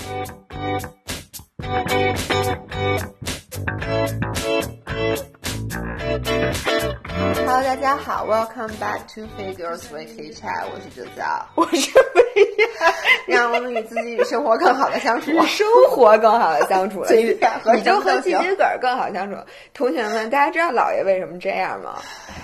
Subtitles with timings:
[0.00, 0.49] Música
[7.90, 11.22] 家好，Welcome back to Figures with Chat，我是九子，
[11.56, 12.94] 我是飞呀，
[13.26, 17.36] 让我们与自己与生活更好的相处，生活更好的相处，与
[17.74, 19.36] 你就 和自己个儿更好相处。
[19.74, 21.98] 同学们，大家知道姥爷为什么这样吗？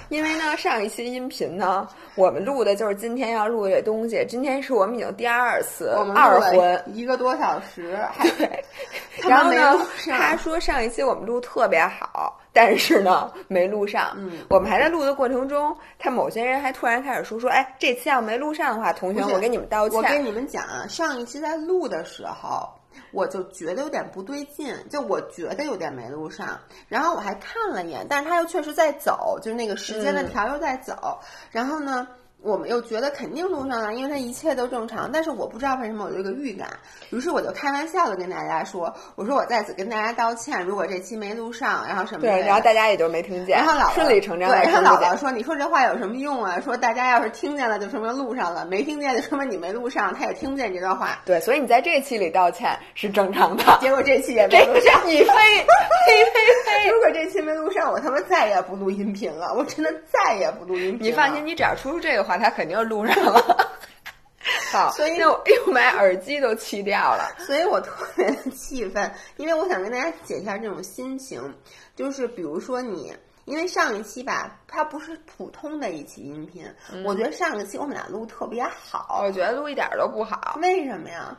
[0.09, 1.86] 因为呢，上一期音频呢，
[2.16, 4.26] 我们录的就是今天要录的这东西。
[4.28, 7.96] 今天是我们已经第二次二婚，一个多小时，
[8.36, 8.64] 对。
[9.30, 12.36] 然后呢，他说上一期我们录特别好。
[12.56, 14.15] 但是呢，没录上。
[14.16, 19.98] 嗯，我们还在录的过程中，他某些人还突然开始说说，哎，这次要没录上的话，同学，我给你们道歉。
[19.98, 22.66] 我跟你们讲啊，上一期在录的时候，
[23.12, 26.59] 我就觉得有点不对劲，就我觉得有点没录上。
[26.88, 31.19] 然后我还看了一眼，但是他又确实在走，就是那个时间的条又在走。
[31.50, 32.09] 然后呢？
[32.46, 35.10] 我们又觉得肯定录上了，因为它一切都正常。
[35.12, 36.69] 但是我不知道为什么我有一个预感，
[37.10, 43.58] 于是我就开玩笑的跟大家说：“我说我在此跟大家道歉，如果这期没录上，然后什么的。”对，然后大家也就没听见。
[43.58, 44.48] 然后姥姥顺理成章。
[44.48, 46.61] 对，然后姥姥说：“你说这话有什么用啊？
[46.61, 50.14] 说大家要是听见了，就说明录上了；没听见，就说明你没录上。
[50.14, 53.64] 他也听不见这段话。”对，所以你在这期里道歉是正常的。
[53.83, 56.91] 结果这期也没录上，你飞飞飞飞！
[56.91, 61.08] 如果这期没录上，我他妈再也不录音频了，我真的再也不录音频。
[61.08, 63.15] 你放心，你只要说出这个话，他肯定录上。
[63.25, 63.70] 了，
[64.73, 71.55] 好，所以那我又把耳机都气掉了， 所以我特别的气愤，因为我想跟大家解一下这种心情，
[71.95, 73.12] 就是比如说你，
[73.45, 76.64] 因为上一期吧，它不是普通的一期音频，
[77.05, 81.37] 我觉得上一期我们俩录特别好，我觉得录一点都不好，为什么呀？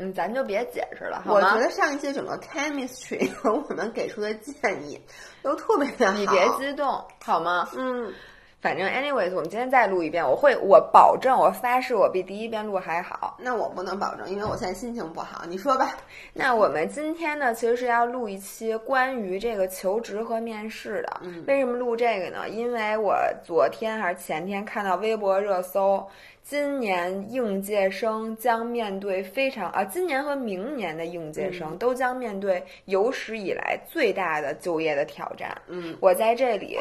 [0.00, 5.00] 嗯，咱就别解释了，我觉得上一期整个 chemistry 和我们给出的建议
[5.42, 7.68] 都特别的好，你别激动好吗？
[7.76, 8.12] 嗯。
[8.60, 13.36] 反正，anyways，我们今天再录一遍，我会，我保证，我发誓，我比第一遍录还好。
[13.38, 15.44] 那我不能保证，因为我现在心情不好。
[15.46, 15.96] 你说吧。
[16.34, 21.20] 那我们今天呢，其实是要录一期关于这个求职和面试的。
[21.22, 21.44] 嗯。
[21.46, 22.48] 为什么录这个呢？
[22.48, 26.04] 因为我昨天还是前天看到微博热搜，
[26.42, 35.56] 今年应届生将面对非常啊，今年和明年的应届生都将面对有史以来最大的就业的挑战。
[35.68, 35.96] 嗯。
[36.00, 36.76] 我在这里。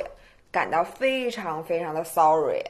[0.52, 2.64] 感到非常非常的 sorry，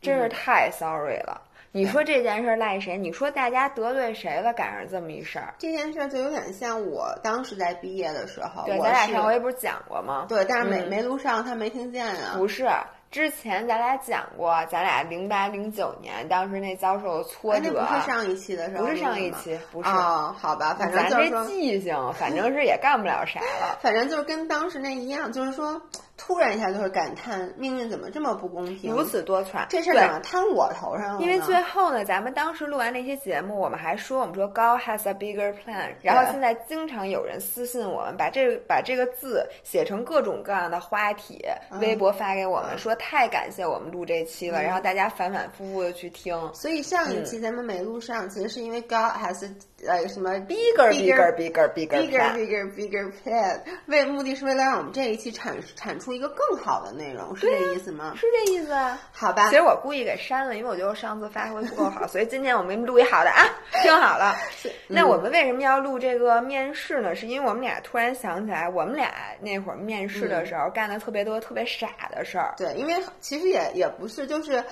[0.00, 1.42] 真是太 sorry 了。
[1.70, 2.96] 你说这件事赖谁？
[2.96, 4.52] 你说大家得罪谁了？
[4.54, 10.24] 赶上这么一事儿，这件事就有点像我当时在毕业的时候，对，咱俩上回不是讲过吗？
[10.28, 12.34] 对，但是没没录上，他没听见啊。
[12.38, 12.66] 不是，
[13.10, 25.80] 之前咱俩讲过，咱俩零八零九年当时那遭受的挫折，不是上一期的时候，不是上一期，不是哦，好吧，反正咱这记性，反正是也干不了啥了， 反正就是跟当时那一样，就是说。
[26.18, 29.64] 突然一下就会感叹命运怎么这么不公平，如此多舛。
[29.68, 31.22] 这事怎么摊我头上了？
[31.22, 35.94] 因为最后呢，咱们当时录完那些节目，我们还说，我们说 God has a bigger plan。
[36.02, 41.40] 然后现在经常有人私信我们，把这把这个字写成各种各样的花体，
[41.80, 44.60] 微博发给我们，说太感谢我们录这期了。
[44.60, 46.36] 然后大家反反复复的去听。
[46.52, 49.48] 所以上一期咱们没录上，其实是因为 God has
[49.86, 56.12] 呃什么 bigger bigger bigger bigger bigger bigger bigger plan，为目的是为了让我们这一期产产出。
[56.12, 58.14] 一个更好的内容是这意思吗？
[58.16, 58.98] 是这意思啊。
[59.12, 59.48] 好吧。
[59.50, 63.44] 其实我故意给删了，因为我觉得我上次发挥不够好，所以今天我们录一好的啊，
[63.82, 64.34] 听好了。
[64.88, 67.14] 那我们为什么要录这个面试呢？
[67.14, 72.54] 是因为我们俩突然想起来，我们俩那会儿面试的时候干了特别多、特别傻的事儿。
[72.56, 74.64] 对，因为其实也也不是，就是。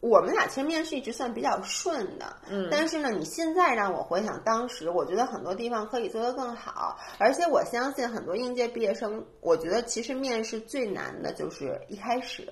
[0.00, 12.50] 我们俩其实面试一直算比较顺的，嗯，但是呢，你现在让我回想当时，我觉得很多地方可以做得更好，而且我相信很多应届毕业生，我觉得其实面试最难的就是一开始，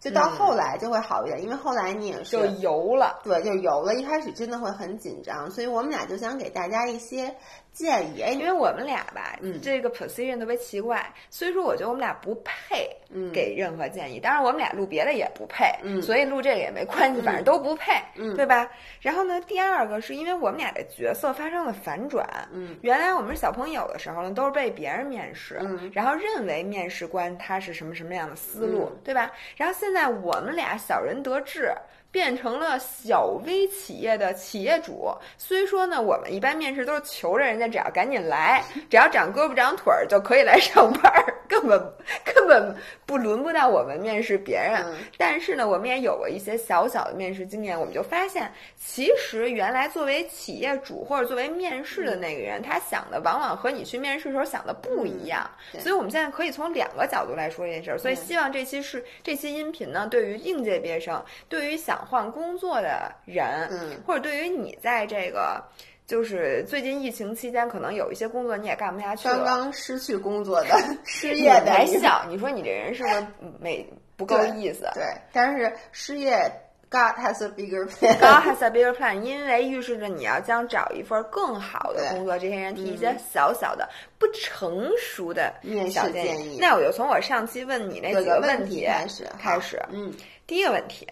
[0.00, 7.36] 就到后来就会好一点，因为后来你也是就油了，对，就油了，一开始真的会很紧张，所以我们俩就想给大家一些。
[7.78, 12.90] 建议，因为我们俩吧，这个 position 特别奇怪，所以说我觉得我们俩不配
[13.32, 14.18] 给任何建议。
[14.18, 15.64] 当然，我们俩录别的也不配，
[16.02, 17.92] 所以录这个也没关系，反正都不配，
[18.34, 18.68] 对吧？
[19.00, 22.28] 然后呢，第二个是因为我们俩的角色发生了反转。
[22.52, 25.60] 嗯，原来我们是小朋友的时候呢，都是被别人面试，
[25.92, 29.30] 然后认为面试官他是什么什么样的思路，对吧？
[29.56, 31.72] 然后现在我们俩小人得志。
[32.18, 38.60] 变成了小微企业的企业主，虽说呢，我们一般面试都是求着人家，只要赶紧来，
[38.90, 41.80] 只要长胳膊长腿儿就可以来上班儿， 根本
[42.24, 42.74] 根本
[43.06, 44.84] 不轮不到我们面试别人。
[45.16, 55.48] 但是呢，我们也有过一些小小的面试经验，我们就发现，其实原来作为企业主或者作为面试的那个人，他想的往往和你去面试时候想的不一样。
[55.78, 57.96] 所以我们现在可以从两个角度来说这件事儿。
[57.96, 62.04] 所以希望这期是这期音频呢，对于应届毕业生，对于想。
[62.08, 65.62] 换工作的人，嗯，或者对于你在这个
[66.06, 69.36] 就是最近疫情期间，可能有一些工作你也干不下去了。
[69.36, 73.26] 刚刚失去工作的 失业的，还小，你说你这人是不是
[73.60, 74.88] 没不够意思？
[74.94, 76.50] 对，但是失业
[76.90, 78.14] ，God has a bigger plan。
[78.18, 82.38] God has a bigger plan，因为预示着你要将找一份更好的工作。
[82.38, 83.86] 这些人提一些小小的、
[84.18, 86.56] 不成熟的面试建议。
[86.58, 89.78] 那我就从我上期问你那几个问题开始开始。
[89.90, 90.10] 嗯，
[90.46, 91.06] 第一个问题。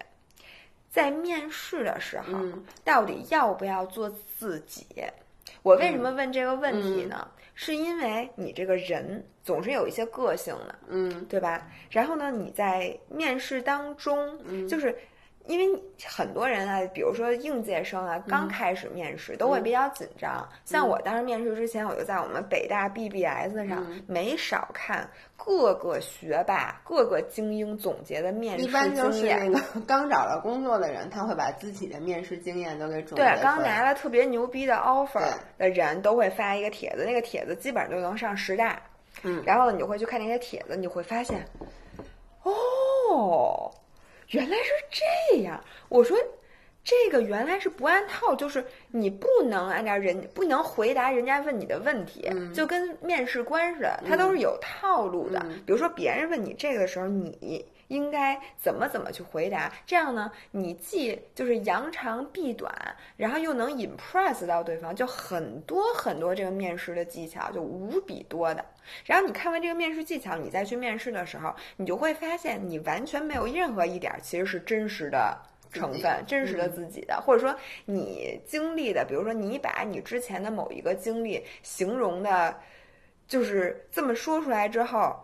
[0.97, 2.33] 在面试的时候，
[2.83, 4.09] 到底要不要做
[4.39, 4.87] 自己？
[5.63, 7.29] 我为什么问这个问题呢？
[7.53, 11.69] 是因为你这个人总是有一些个性的，嗯，对吧？
[11.91, 14.97] 然后呢，你在面试当中，就是。
[15.47, 20.47] 因为很多人啊，比如说应届生啊，刚开始面试都会比较紧张。
[20.65, 28.81] 像我当时面试之前，我就在我们北大 BBS 上没少看各个学霸、各个精英总结的面试经验。
[28.83, 38.81] 一般就是那个刚找到工作的人，他会把自己的面试经验都给总结对，刚拿了特别牛逼的 offer 的人都会发一个帖子，那个帖子基本上就能上十大。
[39.23, 41.43] 嗯，然后你就会去看那些帖子，你会发现，
[42.43, 43.73] 哦。
[44.31, 46.17] 原来是这样，我说
[46.83, 55.41] 这个原来是不按套，就是你不能按照人不能回答人家问你的问题，就跟面试官似的，他都是有套路的。
[55.67, 62.73] 比如说别人问你这个的时候，你应该怎么怎么去回答，这样呢，你既就是扬长避短，
[63.17, 68.65] 然后又能 impress 到对方，就很多很多这个面试的技巧就无比多的。
[69.05, 75.37] 然后你看完这个面试技巧，你再去面试的时候，你就会发现你完全没有任何一点其实是真实的
[75.73, 77.55] 成分，真实的自己的，或者说
[77.85, 82.57] 你经历的，比如说你把你之前的某一个经历形容的，
[83.27, 85.17] 就是这么说出来之后，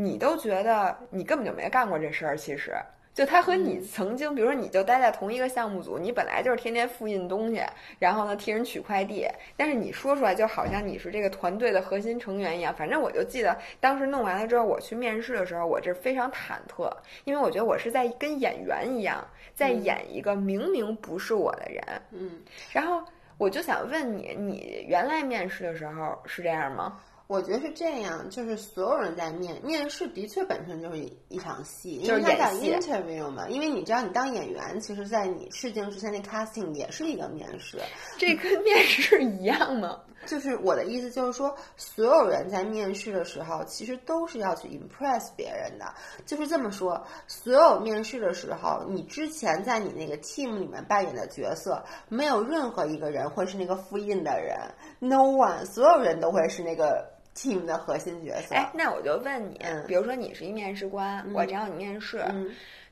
[0.00, 2.72] 你都觉得你根本就没干过这事儿，其实。
[3.12, 7.60] 就他和你曾经，比如说你就待在同一个项目组，你本来就是天天复印东西，
[7.98, 12.72] 然后呢替人取快递，但是你说出来就好像你是这个团队的核心成员一样。
[12.72, 16.88] 反正我就记得当时弄完了之后，我去面试的时候，我这非常忐忑，
[17.24, 21.82] 因为我觉得我是在跟演员一样，在演一个明明不是我的人。
[22.12, 22.40] 嗯，
[22.72, 23.02] 然后
[23.36, 27.00] 我就想问你，你原来面试的时候是这样吗？
[27.28, 33.46] 我觉得是这样，就是所有人在面面试，的确本身就是一场戏，因为他叫 interview 嘛。
[33.50, 37.78] 因为你知道，你当演员，其实在你试镜之前，那 casting 也是一个面试。
[38.16, 40.00] 这跟面试一样吗？
[40.24, 45.84] 就是我的意思，就是说，所有人在面试的时候，其实都是要去 impress 别人的。
[46.24, 54.58] 就是这么说，所有面试的时候，你之前在你那个 team 里面扮演的角色，没有任何一个人会是那个复印的人
[54.98, 57.17] ，no one，所有人都会是那个。
[57.38, 58.56] Team 的核心角色。
[58.56, 62.24] 哎，那我就问你，比如说你是一面试官，我找你面试，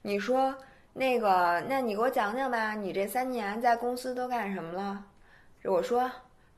[0.03, 0.55] 你说
[0.93, 5.05] 那个，那你给我讲讲吧，你这三年在公司都干什么了？
[5.65, 6.09] 我说，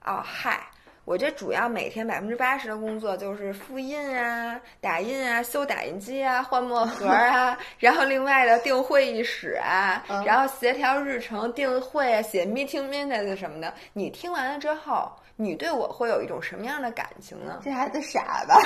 [0.05, 0.69] 哦，嗨，
[1.09, 13.73] 我这主要每天百分之八十的工作就是复印啊、打印啊、修打印机啊、换墨盒啊， 然后另外的订会议室啊，然后协调日程、订会啊、写 meeting minutes 什么的。
[13.95, 15.11] 你听完了之后。
[15.41, 17.61] 你对我会有一种什么样的感情呢？
[17.63, 18.59] 这孩子傻吧？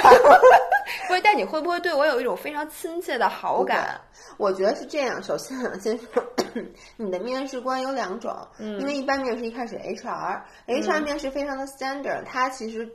[1.07, 4.01] 不是，但你会不会对我有一种非常亲切的好感？
[4.39, 5.23] 我觉得是这样。
[5.23, 6.25] 首先，先说
[6.97, 12.89] 你的面试官有两种，因为一般面试一开始 HR，HR 面试非常的 standard，他其实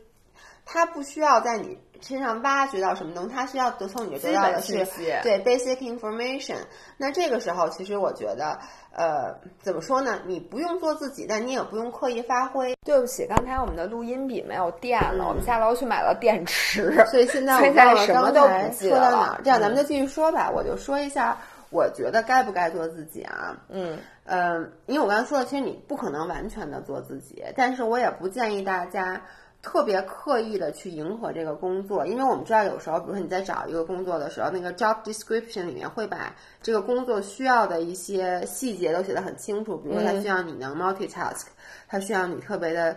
[0.65, 4.73] 他不需要在你身上挖掘到什么东西，他需要得从你这得到的是
[5.21, 6.57] 对 basic information。
[6.97, 8.57] 那这个时候，其实我觉得。
[8.99, 9.31] 呃，
[9.61, 10.19] 怎么说呢？
[10.25, 12.75] 你不用做自己，但你也不用刻意发挥。
[12.83, 19.41] 对不起，刚才我们的录音笔没有电了，我们下楼去买了电池， 所以现在 现在什么都不说到哪儿。
[19.43, 20.49] 这样咱们就继续说吧。
[20.49, 21.37] 我就说一下，
[21.69, 23.55] 我觉得该不该做自己啊？
[23.69, 29.21] 嗯嗯，因为我刚才说的，其实你不可能完全的做自己，但是我也不建议大家。
[29.59, 41.47] 特别刻意的去迎合这个工作，因为我们知道有时候，比如说你在找一个工作的时候，那个 job description 里面会把这个工作需要的一些细节都写得很清楚，比如说它需要你能 multitask，
[41.87, 42.95] 它需要你特别的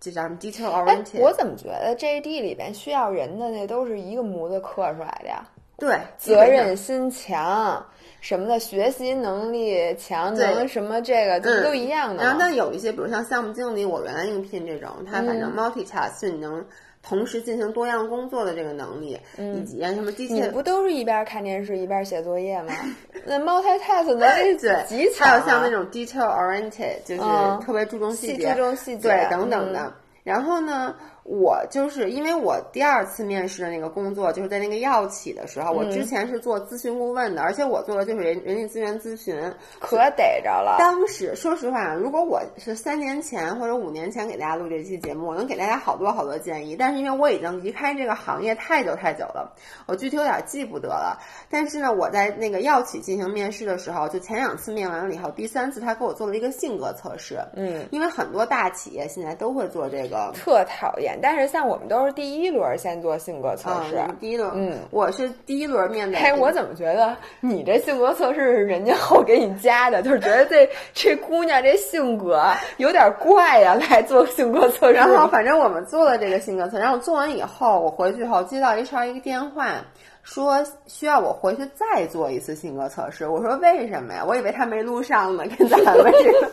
[0.00, 1.20] 这叫什么 detail oriented。
[1.20, 5.46] 我怎么觉得 JD 里边需要人的那都是一个模子刻出来的呀？
[5.76, 7.86] 对，责任心强。
[8.20, 12.22] 什么的学习能力强，能什么这个这都一样的。
[12.22, 16.64] 然后，但有一些，比如像项目经理，我原来应聘这种，他反正 multitask，你能
[17.02, 20.34] 同时进行多样工作的这个能力，以及什么机器。
[20.34, 22.72] 你不都是一边看电视一边写作业吗？
[23.24, 25.28] 那 multitask 能力极强。
[25.28, 29.92] 还有像那种 detail oriented，就是特别注重细节、注重细节对等等的。
[30.22, 39.36] 然后呢，我就是因为我第二次面试的那个工作，就是在那个药企的时候，我之前是做咨询顾问的，而且我做的就是人人力资源咨询，
[39.78, 40.76] 可逮着了。
[40.78, 46.74] 当时说实话，如果我是三年前或者五年前给大家录这期节目，我能给大家好多好多建议。
[46.76, 49.54] 但是因为我已经离开这个行业太久太久了，
[49.86, 51.18] 我具体有点记不得了。
[51.48, 57.38] 但是呢，我在那个药企进行面试的时候，就前两次面完了以后，第三次他给我做了一个性格测试。
[57.54, 60.32] 嗯，因为很多大企业现在都会做这个。
[60.32, 66.18] 特讨厌，但是像我们都是第一轮先做性格测试，第一轮，嗯，我是第一轮面的。
[66.18, 70.02] 哎，我怎么觉得你这性格测试是人家后给你加的？
[70.02, 72.42] 就是觉得这这姑娘这性格
[72.76, 74.94] 有点怪呀，来做性格测试。
[74.94, 79.84] 然后反正我们做了这个性格测，然后做完以后，我回去后接到 HR 一个电话，
[80.22, 83.28] 说需要我回去再做一次性格测试。
[83.28, 84.24] 我说为什么呀？
[84.26, 86.50] 我以为他没录上呢，跟咱们这个。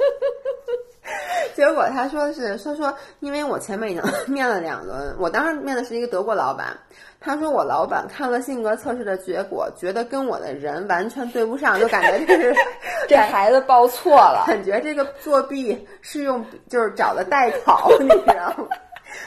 [1.56, 6.78] 结果他说是说说，因为我前面已经面了两轮，我当时面的是一个德国老板。
[7.20, 12.56] 他说我老板看了性格测试的结果，觉得跟我的人完全对不上，就感觉这是
[13.10, 18.68] 这孩子报错了， 感觉这个作弊是用就是找的代考，你知道吗？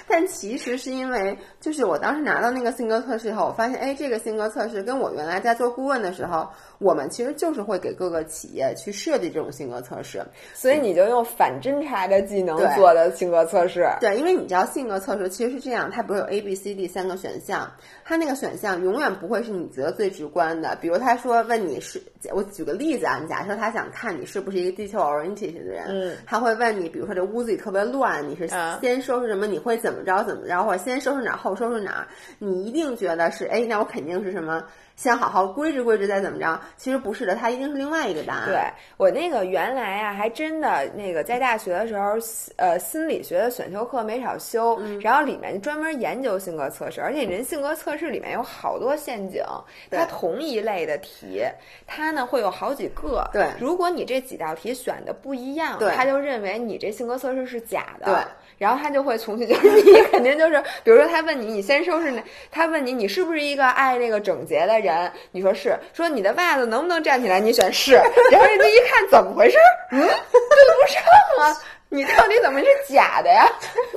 [0.06, 6.48] 但其实是因为，就是我当时拿到那个性格测试以后，我发现，哎，这个性格测试跟我原来在做顾问的时候，
[6.78, 10.24] 我们其实就是会给各个企业去设计这种性格测试，
[10.54, 13.86] 所以你就用反侦查的技能做的性格测试。
[14.00, 17.70] 对，因为你知道性格测试其实是这样，它不是有 A、B、C、D 三个选项，
[18.06, 20.74] 它那个选项永远不会是你觉得最直观的。
[20.80, 22.02] 比如他说问你是，
[22.32, 28.48] 我举个例子啊，你假设他想看你是不是一个 detail oriented 的人，嗯，他会问你，比如说这屋子里特别乱，你是
[28.80, 29.46] 先收拾什么？
[29.46, 30.24] 你会怎么着？
[30.24, 30.64] 怎么着？
[30.64, 32.06] 或者先收拾哪儿后收拾哪儿？
[32.38, 34.64] 你一定觉得是，哎，那我肯定是什么？
[34.96, 36.60] 先好好规置规置再怎么着？
[36.76, 38.46] 其实不是的，它一定是另外一个答案。
[38.48, 38.60] 对
[38.98, 42.18] 我那个原来啊，还真的那个在大学的时候，
[42.56, 49.42] 呃，心理学的选修课没少修，然后里面专门研究性格测试，而且人性格测试里面有好多陷阱。
[49.90, 51.42] 它同一类的题，
[51.86, 53.26] 它呢会有好几个。
[53.32, 58.04] 对，如果你这几道题选的不一样，对，他就认为你这性格测试是假的。
[58.04, 58.14] 对。
[58.60, 67.94] 然后他就会从去就是你 肯定就是，比如说他问你，你先收拾那，他问你你是不是一个爱那个整洁的人，你说是，说你的袜子能不能站起来，你选是，
[68.30, 69.56] 然后人家一看怎么回事，
[69.92, 71.02] 嗯，对不上
[71.40, 71.56] 啊，
[71.88, 73.48] 你到底怎么是假的呀？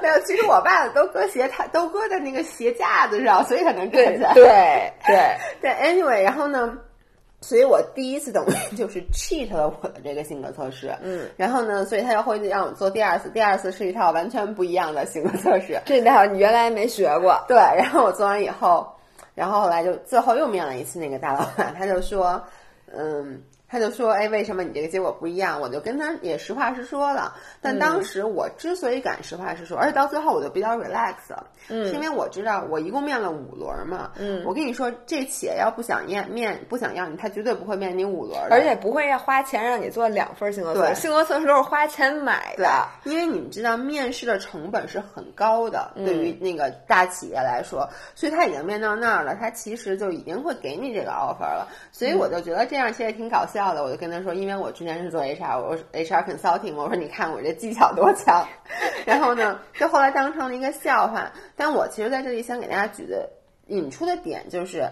[0.00, 4.32] 没有，其实我袜子都搁鞋台，都搁在那个鞋架子上，所以才能站起来。
[4.34, 4.44] 对
[5.04, 5.16] 对
[5.60, 6.78] 对，anyway，然后呢？
[7.46, 18.90] 所以我第一次等于 就是 cheat 了我的这个性格测试，嗯，然后呢，所以他又会让我做第二次，第二次是一套完全不一样的性格测试， 这套你原来没学过，对，然后我做完以后，
[19.34, 22.42] 然后后来就最后又面了一次那个大老板，他就说，
[22.96, 23.42] 嗯。
[23.66, 27.34] 他就说：“哎，为什么你这个结果不一样？”我就跟他也实话实说了。
[27.60, 34.12] 但当时我之所以敢实话实说，而且到最后我就比较 relax 了，是因为我知道我一共面了五轮嘛。
[34.16, 41.00] 嗯，我跟你说，这企业要不想面面不想要你，他绝对不会面你五轮，而且不会要花钱让你做两份性格测试。
[41.00, 51.66] 性格测试都是花钱买的，因为你们知道面试的成本是很高的，对于那个大企业来说，所以他已经面到那儿了，他其实就已经会给你这个 offer 了。
[51.90, 53.53] 所以我就觉得这样其实挺搞笑。
[53.74, 58.46] 的，我就跟他说，因为我之前是做 HR，我 HR consulting，我说你看我这技巧多强，
[59.06, 61.30] 然后呢，就后来当成了一个笑话。
[61.54, 63.28] 但我其实在这里想给大家举的
[63.68, 64.88] 引出的点就是，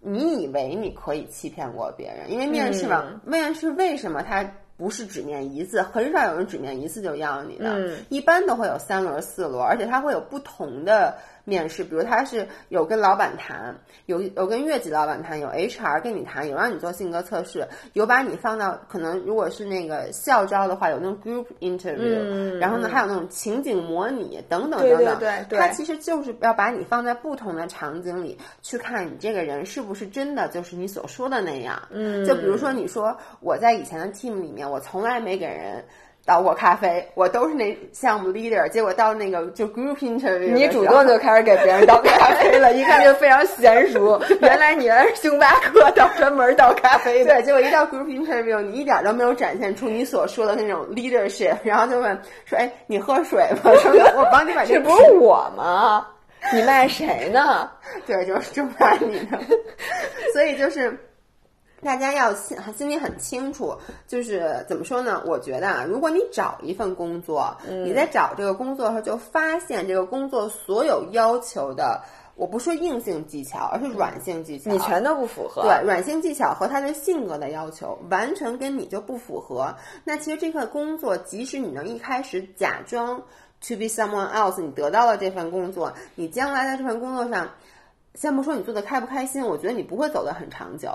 [0.00, 4.44] 你以为你可以欺骗过别人，因为面试嘛，面试为什么他？
[4.78, 13.74] 不是只面一次，很少有人只面一次就要你的，一般都会有三轮、四轮，而且它会有不同的面试，比如他是有跟老板谈，
[14.04, 34.66] 有有跟越级老板谈，有 HR 跟你谈，有让你做性格测试，有把你放到可能如果是那个校招的话，有那种 group interview，然后呢还有那种情景模拟等等等等，对对，他其实就是要把你放在不同的场景里去看你这个人是不是真的就是你所说的那样，嗯，就比如说你说我在以前的 team 里面。
[34.66, 35.84] 我从来没给人
[36.26, 38.68] 倒过咖啡，我都是那项目 leader。
[38.68, 44.20] 结果到那个就 group interview，你主动就开始给别人倒咖啡了，一看就非常娴熟。
[44.42, 47.32] 原来你原来是星巴克倒专门倒咖啡的。
[47.32, 56.04] 对，结果一到 group interview，你一点都没有展现出你所说的那种 leadership，然后就问说：“哎，你喝水吗？”说：“我帮你把这不是我吗？
[56.52, 57.70] 你卖谁呢？”
[58.04, 59.38] 对，就是就卖你的。
[60.34, 60.98] 所以就是。
[61.82, 65.22] 大家要心心里很清楚，就是怎么说呢？
[65.26, 72.00] 我觉得啊，如果你找一份工作，你在找这个工作的时候，就发现这个工作所有要求的，
[72.34, 75.62] 我不说硬性技巧，而是软性技巧，你全都不符合。
[75.62, 79.74] 对，软性技巧和他的性格的要求完全跟你就不符合。
[80.02, 83.22] 那其实这份工作，即使你能一开始假装。
[83.66, 87.48] to be someone else，你得到了这份工作，你将来在这份工作上，
[88.16, 90.90] 先不说你做的开不开心，我觉得你不会走得很长久。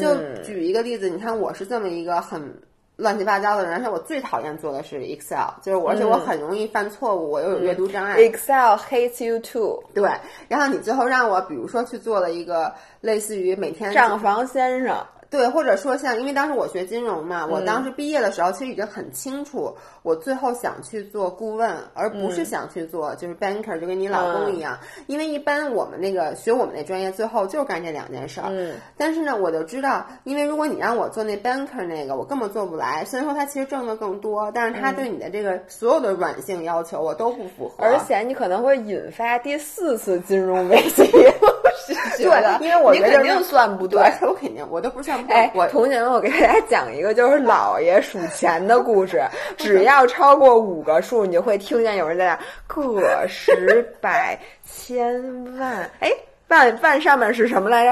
[0.00, 2.60] 就举一个例子，你看我是这么一个很
[2.96, 8.16] 乱七八糟的人，而且我最讨厌做的是 Excel，就是我，而且我很容易犯错误，我又有阅读障碍。
[8.16, 10.10] Excel hates you too，对，
[10.48, 14.96] 然后你最后让我，比如说去做了一个类似于每天账房先生。
[15.32, 24.78] 对，或者说像，因为当时我学金融嘛，我当时毕业的时候其实已经很清楚，我最后想去做顾问，而不是想去做就是 banker，就跟你老公一样。
[25.06, 28.48] 因为一般我们那个学我们那专业，最后就是干这两件事儿。
[28.50, 33.02] 嗯，但是呢，我就知道，因为如果你让我做那 banker 那个，我根本做不来。
[33.06, 41.10] 虽然说他其实挣的更多，但是他对你的这个所有的软性要求我都不符合，而且你可能会引发第四次金融危机。
[42.18, 45.36] 对，因为我觉得肯定算不对，我肯定我都不算不对。
[45.36, 49.22] 哎，我同学们，我给大家讲一个就是姥爷数钱的故事。
[49.56, 55.22] 只要超过五个数，你就会听见有人在那个十百千
[55.58, 55.88] 万。
[56.00, 56.10] 哎，
[56.48, 57.90] 万万上面是什么来着？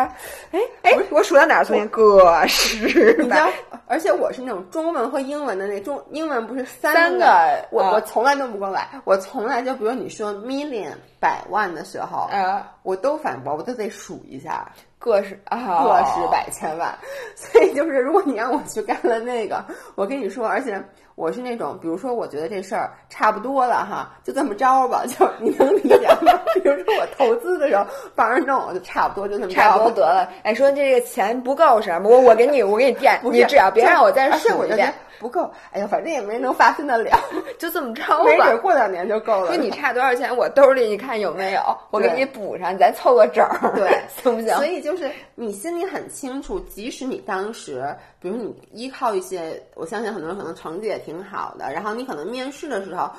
[0.53, 1.65] 哎哎，我数到哪儿？
[1.65, 3.51] 从个十百。，
[3.87, 7.27] 而且我是那种中文和英文的那中英文不是三三个
[7.71, 14.67] 我、啊我从来弄不过来，我从来就比如你说 million 百万的时候，啊，我都反驳，我都得数一下，
[14.99, 16.93] 个十啊，个十百千万。
[17.37, 19.63] 所以就是如果你让我去干了那个，
[19.95, 20.83] 我跟你说，而且
[21.17, 26.41] 我是那种，比如说我觉得这事儿差不多了哈，就这么着吧，就你能理解吗？
[26.63, 30.27] 比如说我投资的时候帮人弄，我就差不多就这么差不多得了。
[30.43, 32.09] 哎，说这个钱不够什么？
[32.09, 35.49] 我我给你，我给你垫，你只要别让我再而且数一遍我就觉得，不够。
[35.71, 37.11] 哎呀，反正也没能发现得了，
[37.61, 38.59] 就这么着吧没准。
[38.61, 39.49] 过两年就够了。
[39.49, 41.61] 说你差多少钱，我兜里你看有没有，
[41.91, 44.57] 我给你补上，咱凑个整儿， 对行不行？
[44.57, 53.11] 所以就是你心里很清楚，即使你当时，比如你依靠一些，我相信很多人可能成绩也挺好的，然后你可能面试的时候。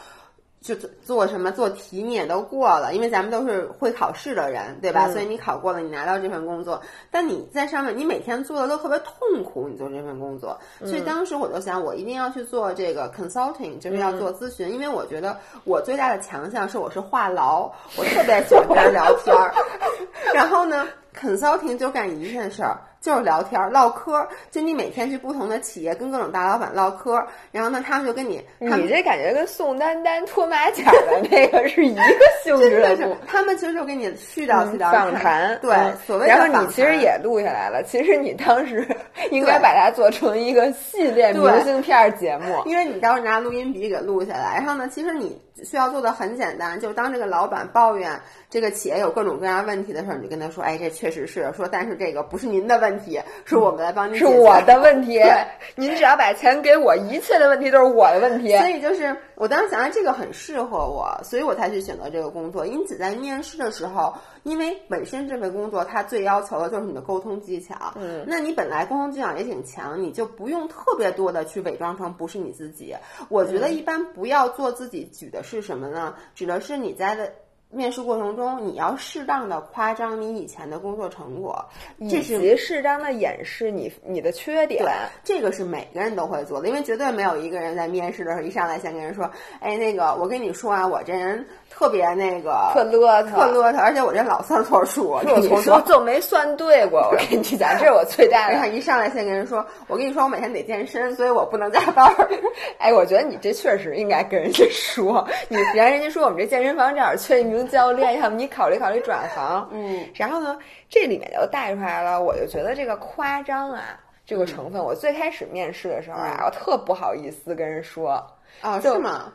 [0.62, 5.08] 就做做什么做题你也都过了，因为咱们都是会考试的人，对吧？
[5.08, 6.80] 嗯所以你考过了，你拿到这份工作。
[7.10, 10.56] 但你在上面，你每天做的都特别痛苦，你做这份工作。
[10.86, 19.51] 所以当时我就想，我一定要去做这个 consulting，就是要做咨询，因为我觉得我最大的强项是我是话痨，我特别喜欢跟人聊天儿。
[20.31, 20.88] 然后呢
[21.20, 24.27] ，consulting 就干一件事儿，就是聊天儿、唠嗑儿。
[24.50, 32.01] 就你每天去不同的企业，跟各种大老板唠嗑儿，然后呢，他们就跟你，你这感觉跟宋丹丹脱马甲的那个 是一个
[32.44, 32.96] 性质的
[33.27, 38.87] 他们其实就给你絮叨絮叨访谈对嗯，所谓的然后你其实也录下来了，其实你当时
[39.31, 42.61] 应该把它做成一个系列明信片节目。
[42.66, 48.19] 因为你当时拿录音笔给录下来，然后呢，其实你需要做的很简单，就是当这个老板抱怨
[48.50, 55.21] 这个企业有各种各样问题的时候，你就跟他说，哎，这确实是说，但是这个不是您的问题，是我们来帮您解决是我的问题，
[55.75, 58.57] 您只要把钱给我，一切的问题都是我的问题。
[58.57, 62.64] 所以就是我当时想，哎，这个很适合我，所以我才去选择这个工作。
[62.64, 72.96] 因此在面试的时候，因为本身这份工作它最要求的就是你的沟通技巧，嗯，那你本来沟通技巧也挺强，你就不用特别多的去伪装成不是你自己。
[73.30, 76.14] 我觉得嗯一般不要做自己，举的是什么呢？
[76.36, 77.34] 指的是你在的。
[77.72, 81.64] 面试过程中，你要适当的夸张你以前的工作成果，
[82.00, 84.84] 这以是及适当的掩饰你你的缺点。
[84.84, 84.92] 对，
[85.24, 89.29] 这个是每个人都会做的，因为绝对没有一个人在面试的时候一上来先跟人说，
[89.60, 91.46] 哎，那个我跟你说啊，我这人
[91.81, 95.81] 特别那个特邋遢，特邋遢，而且我这老算错数， 我跟你说。
[95.81, 97.00] 就没算对过。
[97.11, 98.53] 我跟你讲，这是我最大的。
[98.53, 102.29] 然后一上来先跟人说，我跟你说，我每天得健身，所以我不能加班儿。
[102.77, 109.67] 哎，我觉得你这确实应该跟人家说，你然人家说我们这健身房正好缺一名教练，要么你考虑考虑转行。
[109.72, 110.55] 嗯，然后呢，
[110.87, 118.24] 这里面就带出来了，我就觉得这个夸张啊，这个成分，我最开始面试的时候啊，嗯我特不好意思跟人说
[118.61, 119.33] 啊，是吗？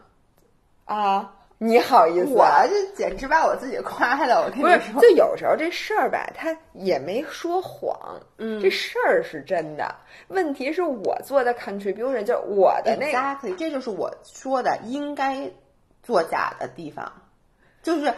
[0.84, 1.28] 啊，
[1.58, 2.66] 你好意思我啊。
[2.66, 5.00] 这简直把我自己夸的，我跟你，说。
[5.00, 9.94] 就有时候这事儿吧，他也没说谎，嗯这事儿是真的。
[10.28, 15.50] 问题是我做的 contribution，就是我的那个 Exactly，这就是我说的应该
[16.02, 17.10] 作假的地方，
[17.82, 18.12] 就是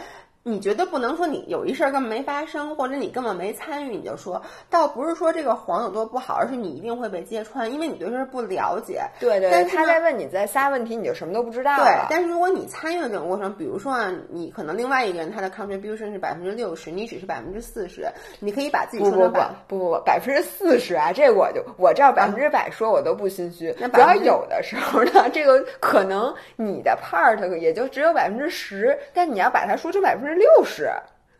[0.48, 9.02] 你绝对不能说你有一事儿根本没发生，或者你根本没参与，你就说，倒不是说这个谎有多不好，而是你一定会被揭穿，因为你对这事儿不了解。
[9.20, 12.06] 对对对，但是他在问你在仨问题，你就什么都不知道对了，。
[12.08, 18.08] 但是如果你参与了这种过程，比如说啊，你可能另外一个人他的 contribution 是百分之六十，你只是百分之四十，
[18.40, 23.74] 你可以把自己不不不说成百不不不，百分之四十啊，这我就我照百分之百说，我都不心虚。
[23.78, 30.90] 那主要有的时候呢，这个可能你的 part 也就只有百分之十，但你要把它说成百分之六十。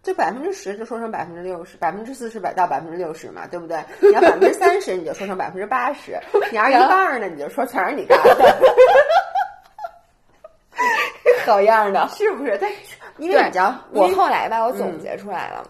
[0.01, 3.79] 就百分之十就说成百分之六十，百分之四十百到百分之六十嘛，对不对？
[4.01, 6.13] 你要百分之三十，你就说成百分之八十；
[6.51, 8.59] 你要一半儿呢，你就说全是你干的。
[11.45, 12.57] 好样的，是不是？
[12.59, 12.71] 但
[13.19, 15.67] 因为你知道，我后来吧，我总结出来了。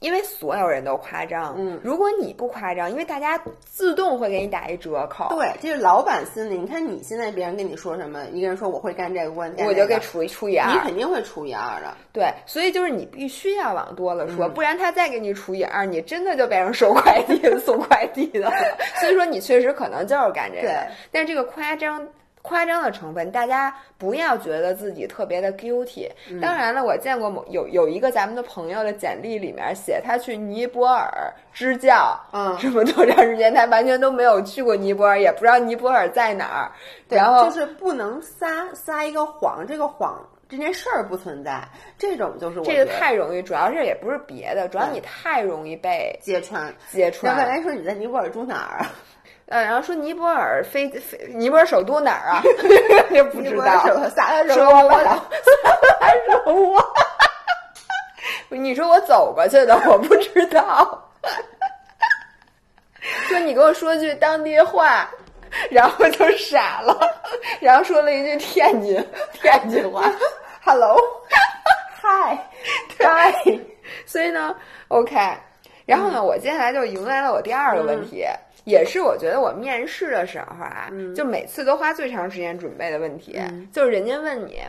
[0.00, 5.28] 因为所有人都夸张，嗯，如果你不夸张，因为大家自动会给你打一折扣。
[5.34, 6.58] 对，这是老板心里。
[6.58, 11.94] 你看你现在别人跟你说什么，一个人说我会干这个，我我就给除一除以二，你肯定会除以二的。
[12.12, 18.52] 对，所以就是你必须要往多了说，不然他再给你除以二，你真的就变成收快递、 送快递的。
[19.00, 22.06] 所以说你确实可能就是干这个，但是这个夸张。
[22.46, 26.08] 夸张的成分，大家不要觉得自己特别的 guilty。
[26.40, 36.70] 当然了，我见过某有有一个咱们的朋友的简历里面写他去尼泊尔支教，嗯，这么多长时间，他完全都没有去过尼泊尔，也不知道尼泊尔在哪儿。
[37.08, 41.66] 然后就是不能撒撒一个谎，这个谎这件事儿不存在，
[41.98, 47.36] 这种就是我这个太容易，主要是也不是别的，主要你太容易被揭穿揭穿。
[47.36, 48.86] 本来说你在尼泊尔住哪儿？
[49.48, 52.42] 呃，然后说尼泊尔飞飞，尼泊尔首都哪儿啊？
[53.10, 54.08] 也不知道。
[54.10, 55.12] 撒拉热窝，撒
[56.00, 56.84] 拉热窝。
[58.48, 61.10] 你说我走过去的，我不知道。
[63.28, 65.08] 说你给我说句当地话，
[65.70, 66.98] 然后就傻了，
[67.60, 70.10] 然后说了一句天津天津话
[70.64, 71.06] ，Hello，Hi，Hi。
[74.04, 74.56] 所以呢
[74.88, 75.16] ，OK，
[75.84, 78.26] 然后呢，我接下来就迎来了我第二个问题。
[78.66, 83.38] 也是我觉得我面试的时候啊，就每次都花最长时间准备的问题，
[83.72, 84.60] 就是人家问你，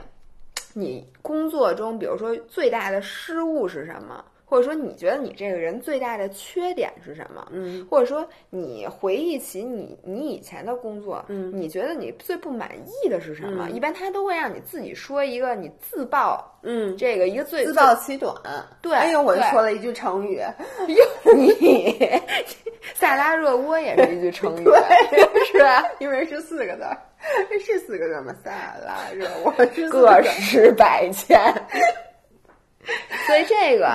[0.74, 4.24] 你工作中比如说最大的失误是什么？
[4.50, 7.46] 或者说你觉得你这个人最大的缺点是什么？
[7.52, 12.72] 嗯，或者说你回忆起你你以前的工作，嗯，你觉得你最不满
[13.04, 13.68] 意的是什么？
[13.72, 18.34] 一般他都会让你自己说一个你自曝，嗯，这个一个最自曝其短。
[18.82, 20.42] 对，哎呦，我就说了一句成语，
[21.36, 21.52] 你
[22.95, 24.65] 萨拉热窝也是一句成语，
[25.52, 25.84] 是吧？
[26.00, 26.86] 因为是四个字，
[27.60, 28.36] 是四个字吗？
[28.43, 28.52] 萨
[28.86, 31.39] 拉热窝是，个十百千。
[33.26, 33.89] 所以这个，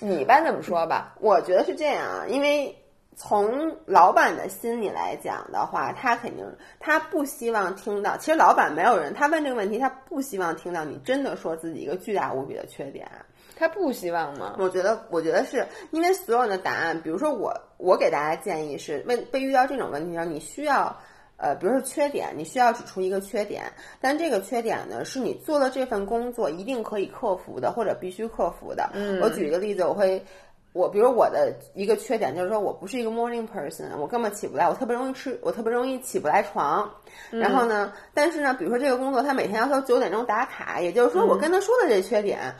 [0.00, 1.14] 你一般怎么说吧？
[1.20, 2.76] 我觉得是这样啊，因为
[3.14, 6.44] 从老板的心里来讲的话，他肯定
[6.80, 8.16] 他不希望听到。
[8.16, 13.08] 其实老板没有人，他问这个问题，他不希望听到你真的说自己一个巨大无比的缺点。
[13.56, 14.56] 他不希望吗？
[14.58, 20.96] 我觉得，我觉得是因为所有的答案，比如说我，我给大家建议是，问被遇到这种问题上，你需要。
[21.38, 23.64] 呃，比如说缺点，你需要指出一个缺点，
[24.00, 28.88] 但这个缺点呢，是你做了这份工作一定可以克服的，或者必须克服的。
[28.94, 30.24] 嗯，我举一个例子，我会，
[30.72, 36.88] 我比如我的一个缺点就是说我不是一个 morning person，我根本起不来，我特别容易吃，我特别容易起不来床。
[37.30, 42.54] 然后呢，但是呢，比如说这个工作他每天要求九点钟打卡，也就是说我跟他说的这缺点。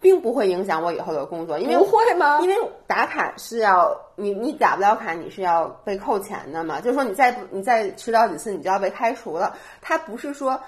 [0.00, 2.40] 并不会影响我以后的工作，因为不会吗？
[2.40, 2.54] 因为
[2.86, 6.80] 打卡是要你，你打不了卡，你是要被扣钱的嘛。
[6.80, 9.54] 就是说，你再不你再迟到几次，你就要被开除了。
[9.80, 10.60] 他不是说。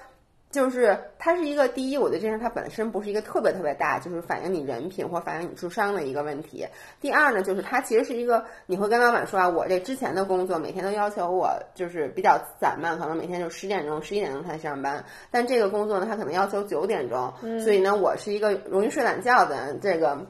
[0.50, 6.66] 就是它是一个第一，我觉得这事它本身不是一个特别特别大，就是反映你人品或反映你智商的一个问题。
[7.00, 17.32] 第二呢，就是它其实是一个，你会跟老板说啊，我这之前的工作每天都要求我就是比较散漫，可能每天就十点钟、十一点钟才上班，但这个工作呢，它可能要求九点钟，
[17.62, 20.26] 所以呢，我是一个容易睡懒觉的这个。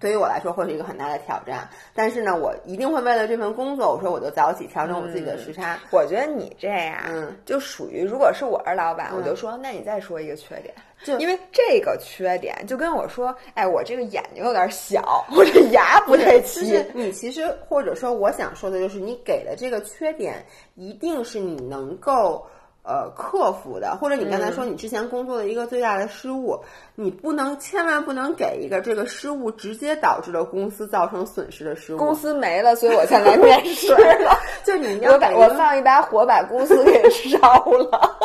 [0.00, 5.78] 对于我来说会是一个很大的挑战，但是呢，我一定会为了这份工作，我说我就早起调整我自己的时差。
[5.90, 16.82] 我觉得你这样，嗯，就属于如果是我是老板，我就说，那你再说一个缺点，就因为这个缺点就跟我说，哎，我这个眼睛有点小，我这牙不太齐。
[16.94, 20.42] 你其实或者说我想说的就是，你给的这个缺点
[20.76, 22.42] 一定是你能够。
[22.82, 26.58] 呃，克服的，或者你刚才说你之前工作的一个最大的失误，
[26.94, 31.98] 你不能千万不能给一个这个失误直接导致了公司造成损失的失误。
[31.98, 34.36] 公司没了，所以我才来面试了。
[34.64, 38.18] 就你要把我放一把火把公司给烧了。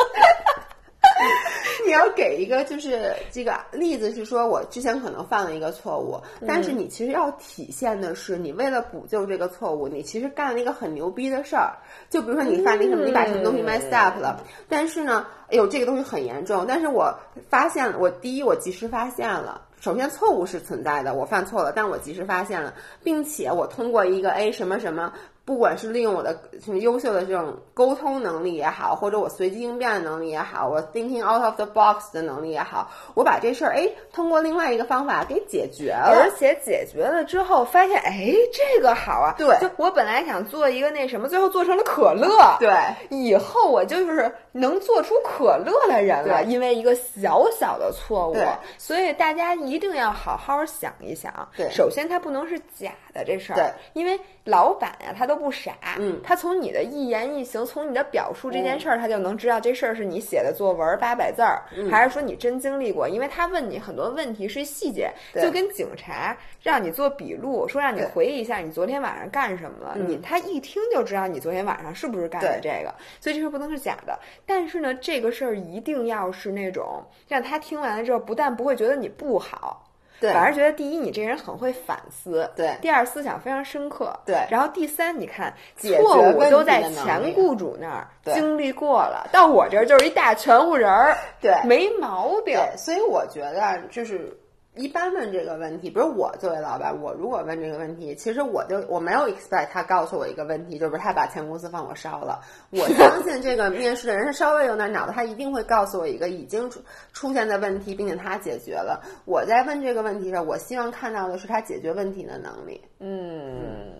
[1.86, 11.72] 你要给一个就是这个例子是说，我之前可能犯了一个错误，但是你其实要体现的是，你为了补救这个错误，你其实干了一个很牛逼的事儿。
[12.10, 16.64] 就比如说你犯了什么，你把什么东西 mess up 了，但是呢，哎呦，这个东西很严重。
[16.66, 17.14] 但是我
[17.48, 25.12] 发现了，我第一我及时发现了，首先错误是存在的，我犯错了，但我及时发现了，并且我通过一个 A 什么什么。
[25.46, 42.74] 不管是利用我的什么优秀的这种沟通能力也好，或者我随机应变的能力也好，我 thinking out of the box 的能力也好，我把这事儿哎通过另外一个方法给解决了，而且解决了之后发现哎这个好啊，对，就我本来想做一个那什么，最后做成了可乐，对，
[43.10, 48.36] 以后我就是能做出可乐的人了，因为一个小小的错误，
[48.78, 55.35] 所以大家一定要好好想一想，对，首先它不能是假的这事儿，对，因为老板呀他都。
[55.36, 63.06] 又不傻，嗯，他从你的一言一行，从你的表述这件事儿，他就能知道这事儿是你写的作文八百字儿，还是说你真经历过？
[63.08, 74.18] 因为他问你很多问题是细节，就跟警察让你做笔录，说让你回忆一下你昨天晚上干什么了，你他一听就知道你昨天晚上是不是干的这个，所以这事不能是假的。
[74.46, 79.85] 但是呢，这个事儿一定要是那种让他听完了之后，不但不会觉得你不好。
[80.20, 92.58] 对，反而觉得第一，你这人很会反思；对，第二，思想非常深刻；对，然后第三，你看错误都在前雇主那儿经历过了，到我这儿就是一大全乎人儿，对，没毛病。
[92.76, 94.36] 所以我觉得就是。
[94.76, 102.40] 一般问这个问题，比如我作为老板，我如果问这个问题，其实我就我没有 expect 他告诉我一个问题，就是他把前公司放火烧了。
[102.70, 106.78] 我相信这个面试的人是稍微有点脑子，他一定会告诉我一个已经出
[107.14, 109.02] 出现的问题，并且他解决了。
[109.24, 112.78] 我在问这个问题时，我希望看到的是他解决问题的能力。
[113.00, 113.94] 嗯，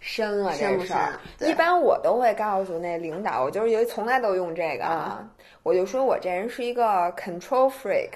[0.00, 1.12] 深啊，这事儿。
[1.38, 5.24] 一般我都会告诉那领导，我就是因为从来都用这个啊，
[5.62, 8.10] 我就说我这人是一个 control freak。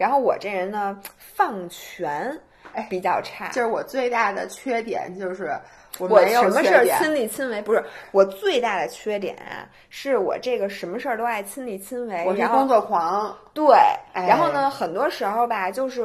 [0.00, 2.34] 然后我这人呢，放权
[2.72, 5.54] 哎比较差，就是我最大的缺点就是
[5.98, 13.76] 我没有什么事儿亲力亲为，不是我最大的缺点啊，是我这个什么事儿都爱亲力亲为，我是工作狂，对，
[14.14, 16.02] 然后呢，很多时候吧，就是。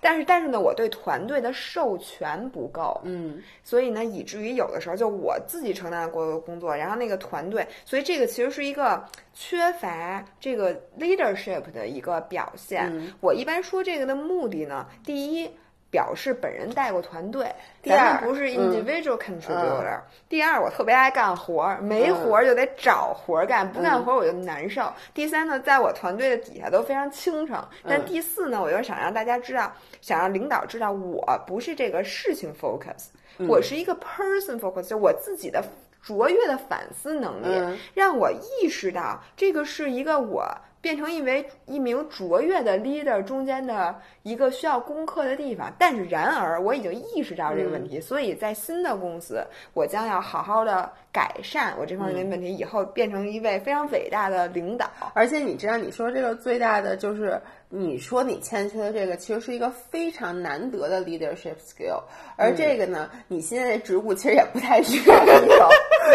[0.00, 12.90] 但是，但是呢，我对团队的授权不够，嗯，所以呢，以至于有的时候就我自己承担过多的工作，然后那个团队，所以这个其实是一个缺乏这个 leadership 的一个表现。
[13.20, 15.50] 我一般说这个的目的呢，第一。
[15.90, 20.00] 表示本人带过团队，第二不是 individual contributor。
[20.28, 24.92] 第二，我特别爱干活儿，没活儿就得找活儿干，不干活儿我就难受。
[25.12, 27.62] 第三呢，在我团队的底下都非常倾城。
[27.86, 33.08] 但第四呢，我又想让大家知道，想让领导知道，我不是这个事情 focus，
[33.48, 35.60] 我是一个 person focus，就我自己的
[36.00, 40.46] 卓越的反思能力，让我意识到这个是一个我。
[40.80, 54.90] 变成一为一名卓越的 leader 中间的一个需要攻克的地方，但是然而我已经意识到这个问题，所以在新的公司，我将要好好的改善我这方面的问题，以后变成一位非常伟大的领导。
[55.14, 62.02] 而且你知道，你说这个最大的就是你说你欠缺的这个，其实是一个非常难得的 leadership skill，
[62.36, 65.68] 而这个呢，你现在的职务其实也不太需要有，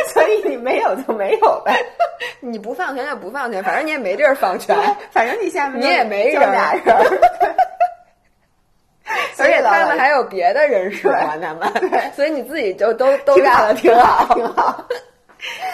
[0.14, 1.76] 所以你没有就没有呗。
[2.40, 4.76] 你不放权就不放权，反正你也没地儿放权，
[5.12, 6.52] 反正你下面你也没人。
[6.52, 6.96] 俩人，
[9.38, 11.72] 而且他们还有别的人事管他们，
[12.16, 14.86] 所以你自己就都都干了，挺好，挺好。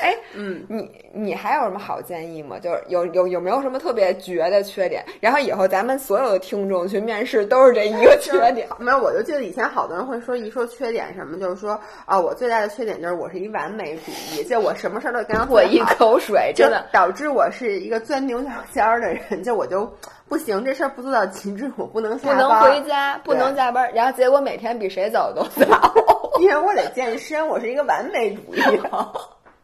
[0.02, 2.58] 哎，嗯，你你还有什么好建议吗？
[2.60, 5.04] 就是有有有没有什么特别绝的缺点？
[5.20, 8.68] 然后以后咱们所有的听众去面试都是这一个缺点。
[8.80, 19.92] 没有，我就记得以前好多人会说一说缺点什么，就是说啊，我最大的缺点就是我是一完美主义，就我什么事儿都跟我一口水，真的导致我是一个钻牛角尖儿的人，就我就
[20.28, 25.94] 不行，这事儿不做到极致，我不能不能回家，不能加班，然后结果每天比谁走都早，
[26.42, 28.62] 因为我得健身，我是一个完美主义。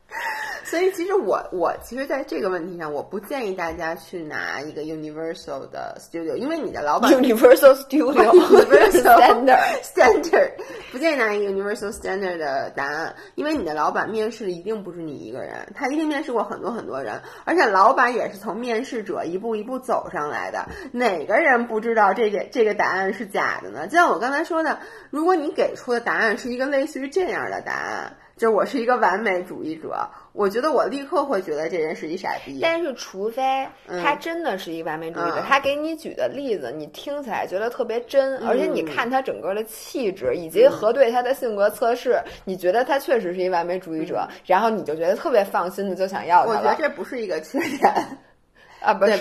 [0.63, 10.52] 所以，其实我我其实在这个问题上，我不建议大家去拿一个 universal 的 studio，因为你的老板 universal studio，universal standard standard，
[10.91, 23.88] 不建议拿一个 universal standard 的答案，因为你的老板面试的一定不是你一个人，他一定面试过很多很多人，而且老板也是从面试者一步一步走上来的，哪个人不知道这个这个答案是假的呢？
[23.88, 24.80] 就像我刚才说的，
[25.12, 28.17] 如果你给出的答案是一个类似于这样的答案。
[28.38, 32.60] 就我是一个完美主义者，我觉得我立刻会觉得这人是一傻逼。
[32.62, 33.67] 但是，除非
[34.04, 46.60] 他真的是一完美主义者，他给你举的例子你听起来觉得特别真，而且你看他整个的气质以及核对他的性格测试，你觉得他确实是一完美主义者，然后你就觉得特别放心的就想要他了。
[46.60, 47.91] 我觉得这不是一个缺点。
[48.82, 49.17] 啊，不是。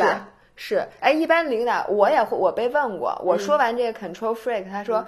[0.56, 0.86] 是。
[1.00, 5.06] 哎，一般领导我也会，我被问过，我说完这个 control freak，他说。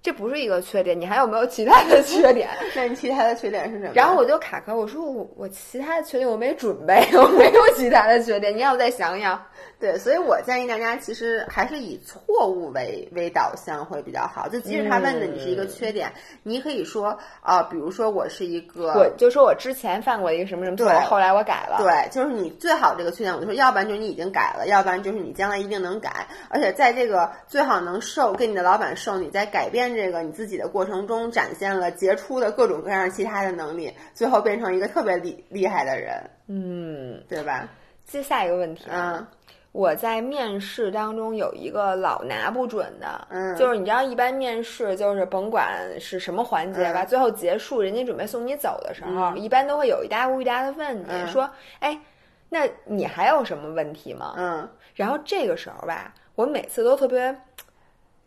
[0.00, 2.48] 这不是一个缺点，你还有没有其他的缺点？
[2.74, 3.92] 那你其他的缺点是什么？
[3.94, 9.40] 然后我就卡壳，我说我我其他的缺点我没准备，我没有其他的缺点，你要再想想。
[9.80, 14.48] 对，所以我建议大家其实还是以错误为为导向会比较好。
[14.48, 21.78] 就即使他问的你是一个缺点，你可以说啊，比如说我是一个，我就说我之前犯过一个什么什么错，后来我改了。
[21.78, 36.14] 对，就是你最好这个缺点，我就说，要不然就是你已经改了，要不然就是你将来一定能改，而且在这个最好能受跟你的老板受你在改变这个你自己的过程中，展现了杰出的各种各样其他的能力，最后变成一个特别厉厉害的人。
[36.48, 37.68] 嗯，对吧？
[38.04, 39.28] 接下一个问题啊。
[39.70, 51.48] 我在面试当中有一个老拿不准的，嗯就是你知道，一般面试就是甭管是什么环节吧，嗯最后结束，人家准备送你走的时候，一般都会有一搭无一搭的问你、嗯说，
[51.80, 52.00] 哎，
[52.48, 54.34] 那你还有什么问题吗？
[54.38, 57.36] 嗯，然后这个时候吧，我每次都特别，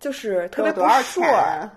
[0.01, 1.39] 就是特别不多少顺钱儿。
[1.39, 1.73] 啊？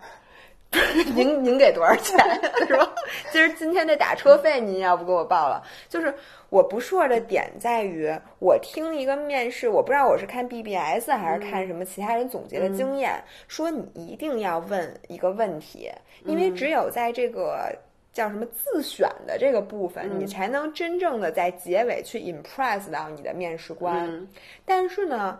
[1.15, 2.19] 您您给多少钱
[2.67, 2.93] 是吧？
[3.31, 5.63] 今儿今天这打车费您要不给我报了？
[5.89, 6.13] 就是
[6.49, 15.89] 我不说的点在于，我听一个面试，我不知道我是看 BBS 还是看什么其他人总结的经验，说你一定要问一个问题，
[16.25, 17.73] 因为只有在这个。
[18.13, 24.07] 叫什么自选的这个部分，你才能真正的在结尾去 impress 到你的面试官。
[24.09, 24.29] 嗯
[24.65, 25.37] 但是呢，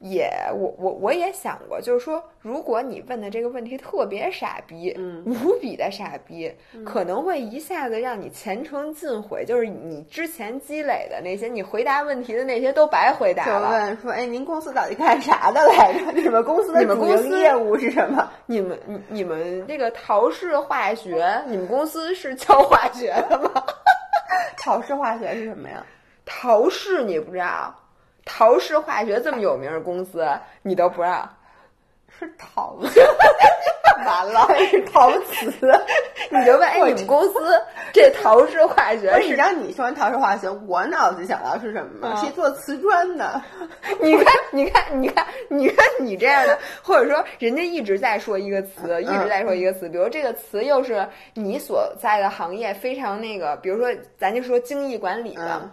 [0.00, 6.52] 也我我我也想过，就是说，如果你问的这个问题特别傻逼，嗯无比的傻逼，
[6.84, 13.74] 可能会一下子让你前程尽毁，就是你之前积累的那些，你回答问题的那些都白回答了就。
[13.74, 16.12] 问说，哎，您公司到底干啥的来着？
[16.14, 18.30] 你们公司的主营业务是什么？
[18.46, 23.64] 你们你你们这个陶氏化学，你们公司是教化学的吗？
[24.56, 25.84] 陶氏化学是什么呀？
[26.24, 27.74] 陶氏你不知道？
[28.28, 30.24] 陶氏化学这么有名的公司，
[30.62, 31.28] 你都不知道？
[32.20, 33.00] 是陶子，
[34.04, 35.46] 完了，是陶瓷。
[36.30, 37.38] 你就问，哎，你们公司
[37.92, 42.16] 这陶氏化学你知道你说完陶氏化学，我脑子想到是什么吗？
[42.16, 43.40] 啊是做瓷砖的。
[44.02, 53.88] 你看，你看，你看，你看你这样的，或者说人家一直在说一个词，一直在说一个词，比如这个词又是你所在的行业非常那个，比如说
[54.18, 55.70] 咱就说精益管理的，嗯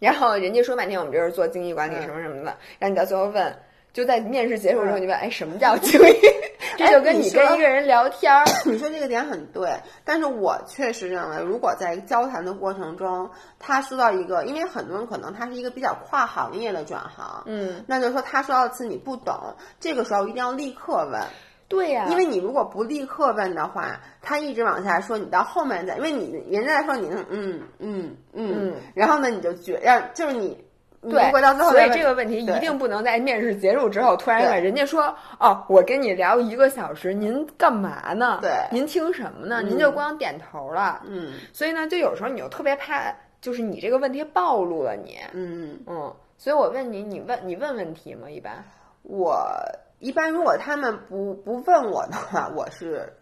[0.00, 3.56] 然后人家说半天我们这是做精益管理嗯什么什么的，然后你到最后问。
[3.92, 6.14] 就在面试结束之后，你问，哎，什么叫精益？
[6.78, 9.68] 这就跟你跟一个人聊天儿，你说这个点很对，
[10.04, 19.34] 但是我确实认为，如果在交谈的过程中，他说到一个，因为很多人可能他是一个比较跨行业的转行，嗯，那就是说他说到的词你不懂，
[19.80, 21.20] 这个时候一定要立刻问，
[21.70, 30.62] 对呀、因为你如果不立刻问的话，他一直往下说，你到后面再，因为你人家在说你嗯嗯嗯嗯，然后呢你就觉让就是你。
[31.02, 35.04] 你对如果到最后所以这个问题一定不能在面试结束之后突然对问人家说
[35.40, 38.38] ：“哦，我跟你聊一个小时，您干嘛呢？
[38.42, 39.62] 对您听什么呢？
[39.62, 41.00] 您就光点头了。
[41.06, 45.16] 嗯所以呢，就有时候你就特别怕，就是你这个问题暴露了你。
[45.32, 48.28] 嗯，嗯，所以我问你，你问你问问题吗？
[48.28, 48.62] 一般
[49.02, 49.42] 我
[50.00, 53.12] 一般如果他们不不问我的话， 我是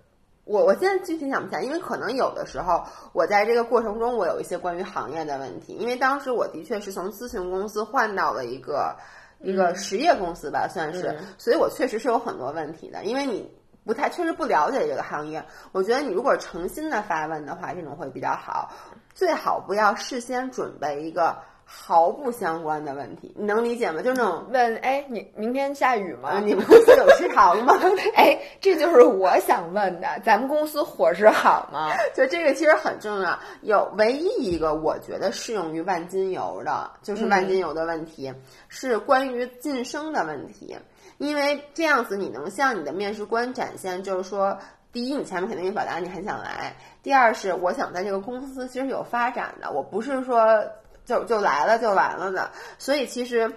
[0.45, 8.97] 我我现在具体想不起来，因为可能有的时候我在这个过程中，我有一些关于行业的问题，因为当时我的确是从咨询公司换到了一个
[9.41, 13.53] 一个实业公司吧，算是，所以我确实是有很多问题的，因为你。
[13.85, 18.71] 不太确实不了解这个行业，我觉得你如果诚心的发问的话，这种会比较好。
[19.15, 21.35] 最好不要事先准备一个
[21.71, 24.01] 毫不相关的问题，你能理解吗？
[24.01, 26.31] 就那种问，哎，你明天下雨吗？
[26.31, 27.75] 啊，你们公司有食堂吗？
[28.17, 31.91] 哎，这就是我想问的，咱们公司伙食好吗？
[32.17, 33.39] 就这个其实很重要。
[33.61, 38.33] 有唯一一个我觉得适用于万金油的，就是万金油的问题，
[38.69, 40.75] 是关于晋升的问题。
[41.19, 44.57] 因为这样子你能向你的面试官展现，就是说，
[44.91, 50.65] 第一，你前面肯定有表达你很想来；第二是我想在这个公司其实有发展的，我不是说
[51.09, 52.51] 就就来了就完了的。
[52.79, 53.51] 所以其实，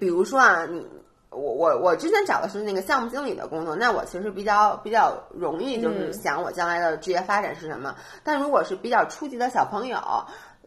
[0.00, 0.84] 比如说啊，你。
[1.36, 7.96] 我我我之前找的是那个项目经理的工作，那我其实比较比较容易，就是想我将来的职业发展是什么。
[8.22, 9.98] 但如果是比较初级的小朋友，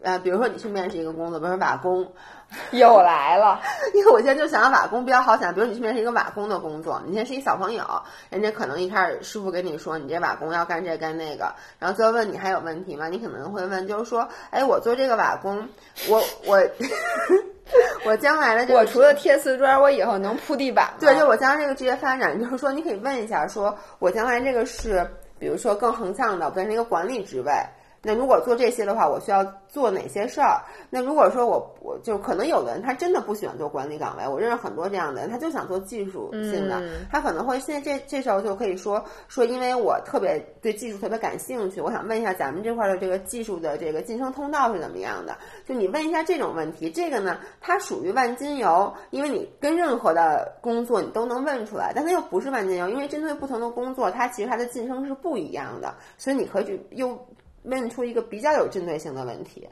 [0.04, 2.12] 呃，比如说你去面试一个工作，比如说瓦工，
[2.72, 3.60] 又来了，
[3.94, 7.84] 因为我现在就想到瓦工比较好想，比如你去面试一个瓦工的工作，你现在是一小朋友，
[8.30, 13.08] 人家可能一开始师傅跟你说你这瓦工要干这干那个，然后最后问你还有问题吗？
[13.10, 15.68] 你可能会问，就是说，哎，我做这个瓦工，
[16.10, 16.62] 我我
[18.06, 20.94] 我将来的这个我除了贴瓷砖，我以后能铺地板吗？
[21.00, 25.06] 对，就我将来这个职业发展，就是说你可以问一下，说我将来这个是，
[25.38, 27.52] 比如说更横向的变成一个管理职位。
[28.02, 30.62] 那如果做这些的话，我需要做哪些事儿？
[30.90, 36.82] 那如果说我我就可能有的人他真的不喜欢做管理岗位，我认识很多这样的人，他就想做技术性的，
[37.12, 45.38] 他可能会现在这这时候就可以说说，因为我特别对技术特别感兴趣，我想问一下咱们这块的这个技术的这个晋升通道是怎么样的？
[45.66, 57.18] 就你问一下这种问题，这个呢，它属于万金油，因为你跟任何的工作你都能问出来，但它又不是万金油，因为针对不同的工作，它其实它的晋升是不一样的，所以你可以去又
[57.68, 59.68] 问出一个比较有针对性的问题。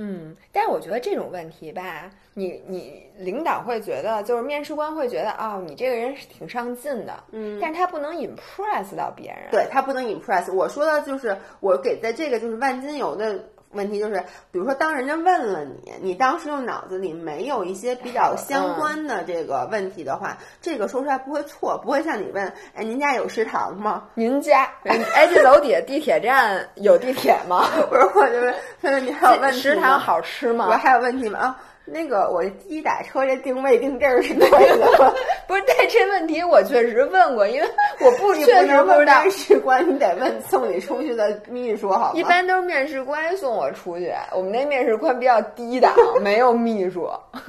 [0.00, 10.52] 嗯，但是我觉得这种问题吧，你你领导会觉得，就是面试官会觉得，哦，你这个人是挺上进的，嗯，但是他不能 impress 到别人，对他不能 impress。
[10.52, 24.04] 我说的就是我给在这个就是万金油的问题就是，比如说当人家问了你，你当时用脑子里没有一些比较相关的这个问题的话，这个说出来不会错，不会像你问，哎，您家有食堂吗？
[24.14, 27.66] 您家， 哎，这楼底下地铁站有地铁吗？
[27.88, 29.52] 不是，我就是问问你还有问？
[29.52, 30.68] 食堂好吃吗？
[30.68, 31.38] 我还有问题吗？
[31.38, 31.60] 啊。
[31.92, 35.14] 那个我第一打车这定位定地儿是对的，
[35.46, 35.62] 不是？
[35.66, 37.68] 但这问题我确实问过，因为
[38.00, 39.22] 我不确实不知道。
[39.22, 42.18] 面试官你得问送你出去的秘书好吗？
[42.18, 47.08] 一般都是面试官送我出去，我们那面试官比较低档，没有秘书。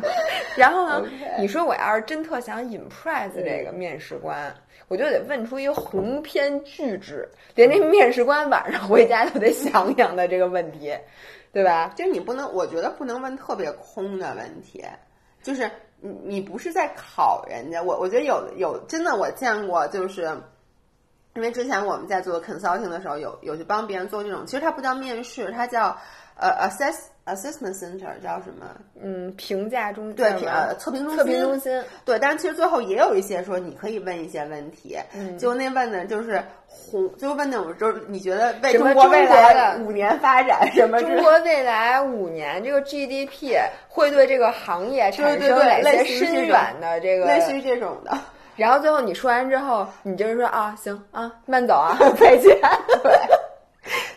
[0.55, 1.03] 然后呢，
[1.39, 4.53] 你说我要是真特想 impress 这个面试官，
[4.87, 10.93] 我就得问出一个鸿篇巨制，连这面试官晚上回家都得想想的这个问题。
[11.51, 11.91] 对吧？
[11.95, 14.85] 就是你不能，我觉得不能问特别空的问题，
[15.41, 15.69] 就是
[15.99, 17.81] 你你不是在考人家。
[17.81, 20.23] 我我觉得有有真的我见过，就是
[21.35, 25.97] 因为之前我们在做 consulting 的时候，有有去帮别人做这种，其实它不叫面试，它叫
[26.35, 27.07] 呃 assess。
[27.35, 28.65] Assessment Center 叫什么？
[29.01, 31.17] 嗯，评价中对，呃，测评中心。
[31.17, 34.97] 测评中心对，但是其实最后也有一些说你可以问一些问题。
[35.13, 40.99] 嗯，就那问的就是红，就问那种就是你觉得为中国未来五年发展什么？
[41.01, 43.57] 中国未来五年这个 GDP
[43.87, 47.25] 会对这个行业产生哪些深远的这个？
[47.25, 48.17] 类似于这种的。
[48.55, 52.59] 然后最后你说完之后，你就是说啊，行啊，慢走啊， 再见。
[53.01, 53.11] 对。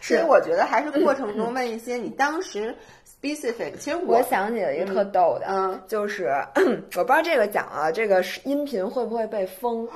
[0.03, 2.77] 所以我觉得还是过程中问一些你当时
[3.23, 3.77] specific。
[3.79, 9.89] 其实我想起了一个特逗的，嗯，就是 我不知道这个讲啊这个音频会不会被封，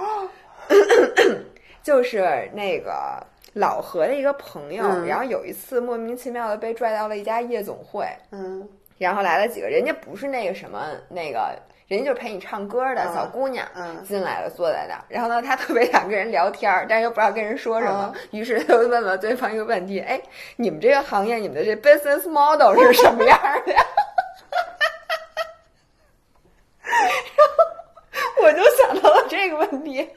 [1.83, 3.22] 就是那个
[3.53, 8.66] 老何的一个朋友，然后有一次莫名其妙的被拽到了一家夜总会，嗯，
[8.99, 11.59] 然后来了几个人家不是那个什么那个。
[11.89, 13.64] 人家就是陪你唱歌的小姑娘，
[14.05, 15.05] 进来了，坐在那儿。
[15.09, 20.20] 然后呢，她特别想跟人聊天，但是又不知道跟人说什么，于是他就问了对方一个问题：“哎，
[20.57, 23.72] 你们这个行业，你们的这 business model 是什么样的？
[26.82, 30.09] ”然后我就想到了这个问题，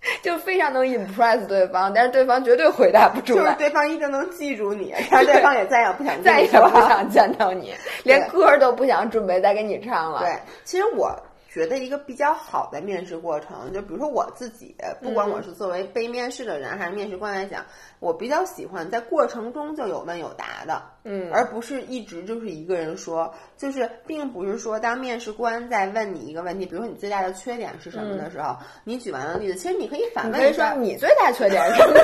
[0.22, 3.42] 就非常能 impress 对方，但是对方绝对回答不出来。
[3.42, 7.74] 就是对方一定能记住你，然后对方也再也不想 再也不想见到你。
[8.04, 10.20] 连歌都不想准备再给你唱了。
[10.20, 11.14] 对，其实我
[11.56, 17.64] 觉得一个比较好的面试过程，就比如说我自己，不管我是作为被面试的人还是面试官来讲，
[17.98, 28.54] 我比较喜欢在过程中就有问有答的，嗯，而不是一直就是一个人说，就是并不是说当面试官在问你一个问题，比如说你最大的缺点是什么的时候，
[28.84, 31.98] 你举完了例子，其实你可以反问说你最大缺点是什么？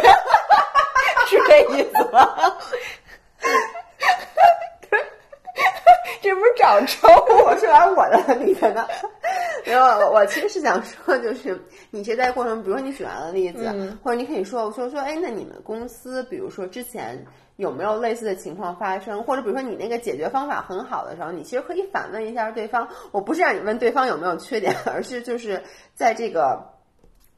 [1.29, 2.27] 是这意思吗？
[6.23, 7.09] 这不是找抽？
[7.45, 8.87] 我说完我的你的呢，
[9.71, 11.61] 然后我我其实是想说，就是
[11.91, 17.25] 你其实在过程，比如说你举完了例子，或者你可以说，我说说，哎，那你们公司，比如说之前
[17.57, 19.23] 有没有类似的情况发生？
[19.23, 22.89] 或者比如说你那个解决方法很好的时候，你其实可以反问一下对方。
[23.11, 25.63] 我不是让你问对方有没有缺点，而是就是
[25.95, 26.71] 在这个。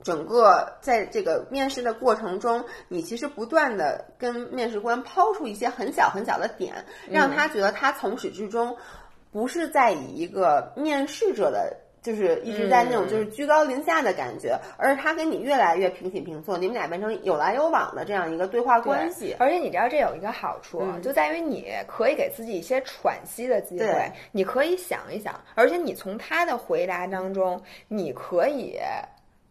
[0.03, 8.77] 整个在这个面试的过程中，你其实不断的跟面试官抛出一些很小很小的点，让他觉得他从始至终
[9.33, 11.75] 不是在以一个面试者的，
[12.05, 19.35] 就是一直在那种就是居高临下的感觉，而是他跟你越来越平起平坐，你们俩变成有来有往的这样一个对话关系。
[19.39, 28.79] 而且你知道这有一个好处，就在于你可以给自己一些喘息的机会，你可以想一想，而且你从他的回答当中，你可以。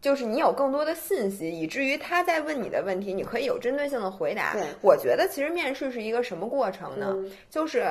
[0.00, 4.54] 就是你有更多的信息，以至于他在问你的问题，你可以有针对性的回答。
[4.82, 7.16] 我觉得其实面试是一个什么过程呢？
[7.50, 7.86] 就是。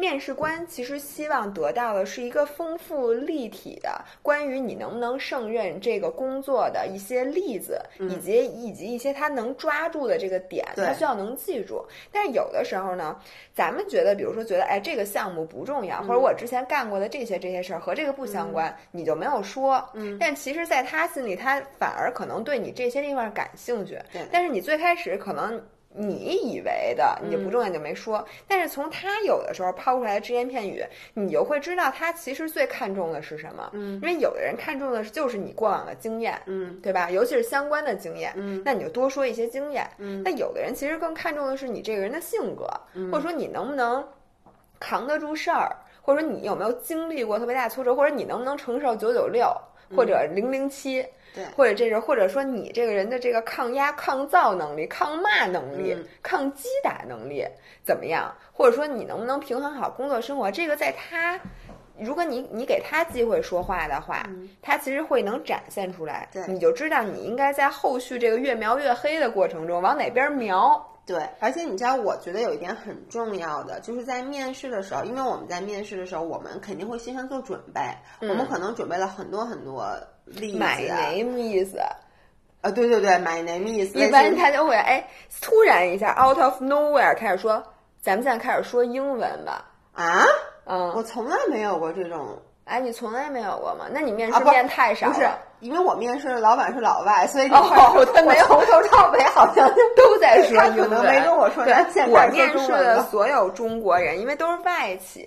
[0.00, 11.84] 面试官其实希望得到的是一个丰富立体的关于你能不能胜任这个工作的一些例子，以及以及一些他能抓住的这个点，他需要能记住。
[12.10, 13.14] 但是有的时候呢，
[13.54, 19.86] 咱们觉得，比如说觉得，哎，这个项目不重要，或者我之前干过的这些这些事儿和这个不相关，你就没有说。
[19.92, 20.16] 嗯。
[20.18, 23.98] 但其实，在他心里，他反而可能对你这些地方感兴趣。
[24.10, 24.22] 对。
[24.32, 25.62] 但是你最开始可能。
[25.92, 30.84] 你以为的你就不重要就没说，但是从他有的时候抛出来的只言片语，
[31.14, 33.68] 你就会知道他其实最看重的是什么。
[33.72, 37.10] 嗯，因为有的人看重的是就是你过往的经验，嗯，对吧？
[37.10, 39.84] 尤其是相关的经验，嗯，那你就多说一些经验。
[39.98, 42.66] 嗯，那有的人其实更看重的是你这个人的性格，
[43.10, 44.06] 或者说你能不能
[44.78, 49.52] 扛得住事儿，或者说你有没有经历过特别大挫折，或者你能不能承受九九六
[49.96, 51.04] 或者零零七。
[51.34, 57.46] 对，或者这是，或者说你这个人的这个抗压、抗造能力、抗骂能力、抗击打能力
[57.82, 58.34] 怎么样？
[58.52, 60.50] 或者说你能不能平衡好工作生活？
[60.50, 61.38] 这个在他，
[61.98, 64.26] 如果你你给他机会说话的话，
[64.60, 66.28] 他其实会能展现出来。
[66.32, 70.86] 对，你就知道你应该在后续这个越描越黑的过程中往哪边瞄。
[71.10, 77.80] 对，而且你知道，我觉得有一点很重要的，就是在面试的时候，因为我们在面试的时候，我们肯定会先上做准备，
[78.20, 79.84] 我们可能准备了很多很多
[80.24, 80.58] 例子。
[80.58, 81.76] 嗯 My name is，
[82.62, 83.92] 啊，对对对，My name is。
[83.96, 85.04] 一般他就会哎，
[85.42, 87.60] 突然一下 out of nowhere 开始说，
[88.00, 89.66] 咱们现在开始说英文吧。
[89.94, 90.24] 啊？
[90.66, 92.38] 嗯，我从来没有过这种。
[92.66, 93.86] 哎，你从来没有过吗？
[93.90, 95.28] 那你面试面太少是，
[95.60, 101.64] 因为我面试的老板是老外，所以你哦，他没有从头到尾 好像都在说英文，没跟我说。
[101.64, 105.26] 对，现我面试的所有中国人，因为都是外企。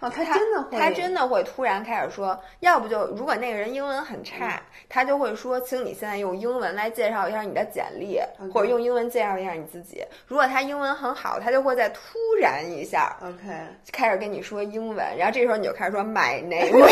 [0.00, 4.58] 哦，他真的会，他真的会突然开始说，要不就如果那个人英文很差，
[4.88, 8.18] 他就会说，请你现在用英文来介绍一下你的简历，
[8.50, 10.02] 或者用英文介绍一下你自己。
[10.26, 12.00] 如果他英文很好，他就会再突
[12.40, 13.52] 然一下，OK，
[13.92, 16.72] 开始跟你说英文，然后这时候你就开始说 My name，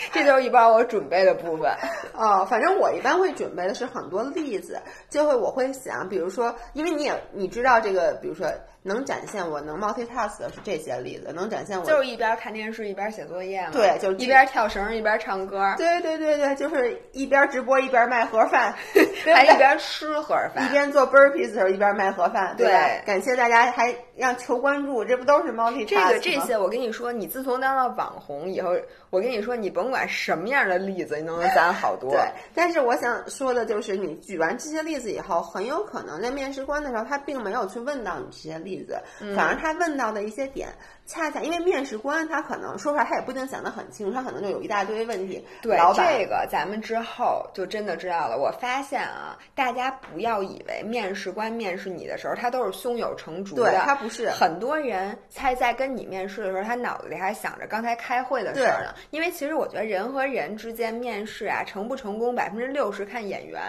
[0.12, 1.70] 这就是一般我准备的部分。
[2.14, 8.46] 哦，反正我一般会准备的是很多例子，就会我会想，比如说，因为你也你知道这个，比如说。
[8.82, 13.72] 能展现我能 multitask 的是这些例子，能展现我就是一边看电视一边写作业嘛。
[13.72, 15.74] 对，就一边跳绳一边唱歌。
[15.76, 18.74] 对对对对，就是一边直播一边卖盒饭，
[19.34, 22.54] 还一边吃盒饭，一边做 burpees 的时候一边卖盒饭。
[22.56, 22.68] 对，
[23.04, 28.70] 感谢大家还让求关注，这不都是 multitask 这个这些，我跟你说，你自从当了网红以后，
[29.10, 32.12] 我跟你说，你甭管什么样的例子，你都能攒好多。
[32.12, 32.20] 对，
[32.54, 38.69] 但是我想说的就是，你举完这些例子以后，很有可能在面试官的时候，他并没有去问到你这些例子。
[38.70, 39.00] 例子，
[39.34, 40.68] 反而他问到的一些点，
[41.04, 45.44] 恰恰因为面试官他可能说出来，他也不一定想得很清楚，他可能就有一大堆问题。
[45.62, 48.38] 对这个，咱们之后就真的知道了。
[48.38, 54.30] 我发现啊，大家不要以为面试官面试你的时候，他都是胸有成竹的，他不是。
[54.30, 58.94] 很多人他在跟你面试的时候，他脑子里还想着刚才开会的事儿呢。
[59.10, 63.60] 因为其实我觉得人和人之间面试啊，成不成功百分之六十看眼缘，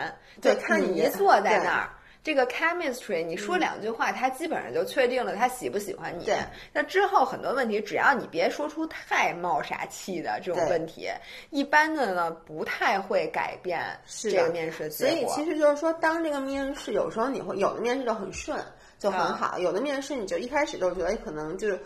[0.42, 1.90] 对，看你坐在那儿。
[2.24, 6.26] 这个 chemistry，你说两句话，他基本上就确定了他喜不喜欢你。
[6.26, 6.38] 对，
[6.72, 11.10] 那之后很多问题，只要你别说出太冒傻气的这种问题，
[11.50, 15.30] 一般的呢不太会改变这个面试结果。
[15.30, 18.64] 所以其实就是说，当这个面试有时候你会有的面试就很顺，
[19.00, 21.78] 就很好；有的面试你就一开始就觉得可能就。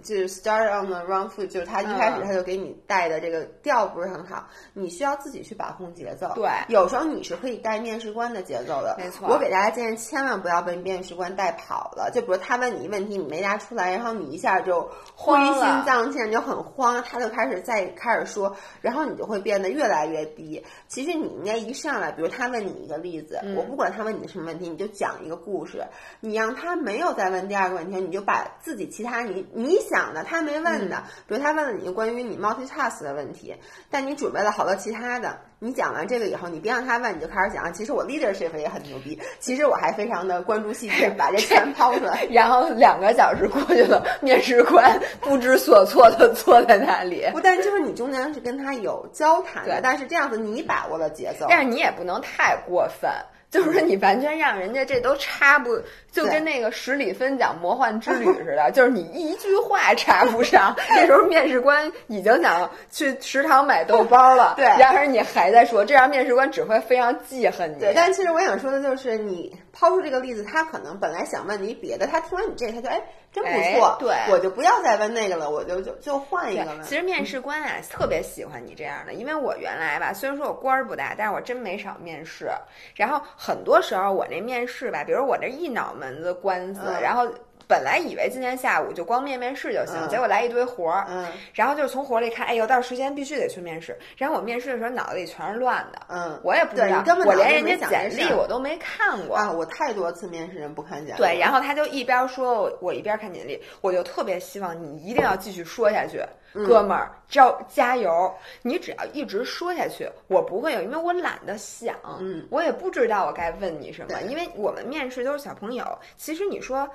[0.00, 6.32] 就是 start on the wrong foot，就是他一开始他就给你带的这个调不是很好，你需要自己去把控节奏。
[6.34, 8.96] 对，有时候你是可以带面试官的节奏的。
[8.98, 9.28] 没错。
[9.28, 12.10] 我给大家建议，千万不要被面试官带跑了。
[12.10, 20.64] 就比如他问你一问题，你没答出来，然后你一下就灰心丧气，你就很慌，他就开始再开始说，然后你就会变得越来越低。
[20.88, 25.84] 其实你应该一上来，比如他问你一个例子，我不管他问你什么问题，你就讲一个故事，
[26.20, 29.81] 你让他没有再问第二个问题，你就把自己其他你你。
[29.82, 33.54] 想的他没问的，比如他问了你关于你 multitask 的问题，
[33.90, 35.38] 但你准备了好多其他的。
[35.58, 37.72] 你讲完这个以后，你别让他问，你就开始讲。
[37.72, 42.24] 其实我 leadership 也很牛逼，其实我还非常的关注细节，把这全抛出来。
[42.32, 47.28] 然后两个小时过去了，面试官不知所措的坐在那里。
[47.30, 53.08] 不，但就是你中间是跟他有交谈的，但是这样子你把握了节奏，但是你也不能太过分。
[53.48, 55.78] 就是说，你完全让人家这都插不，
[56.12, 60.76] 就跟那个十里分讲魔幻之旅似的，就是你一句话插不上。
[60.94, 67.80] 这时候面试官已经想去食堂买豆包了， 对，然而你还在说，这样面试官只会非常记恨你。
[67.80, 73.02] 对，但其实我想说的就是，你抛出这个例子，他可能本来想问你别的，他听完你这，他就哎。
[73.32, 76.84] 真不错，对，我就不要再问那个了，我就就就换一个了。
[76.84, 82.50] 其实面试官啊，特别喜欢你这样的，因为我原来吧，虽然说我官儿不大，但是我真没少面试。
[82.94, 87.28] 然后很多时候我那面试吧，比如我这一脑门子官司，然后。
[87.68, 91.24] 本来以为今天下午就光面面试就行，结果来一堆活儿，嗯，
[91.54, 93.96] 然后就是从活里看，哎呦，到时间必须得去面试。
[94.18, 99.50] 然后我面试的时候脑子里全是乱的，嗯，我也不知道，我连人家简历我都没看过啊。
[99.50, 106.20] 我太多次面试人不看简历，对，然后他就一边说我一边看简历，我就特别希望你一定要继续说下去。
[106.52, 108.32] 哥们儿，招加油！
[108.62, 115.98] 你只要一直说下去，我不会有，因为我懒得想，嗯，我也不知道我该问你什么，因为我们面试都是小朋友。
[116.16, 116.88] 其实你说，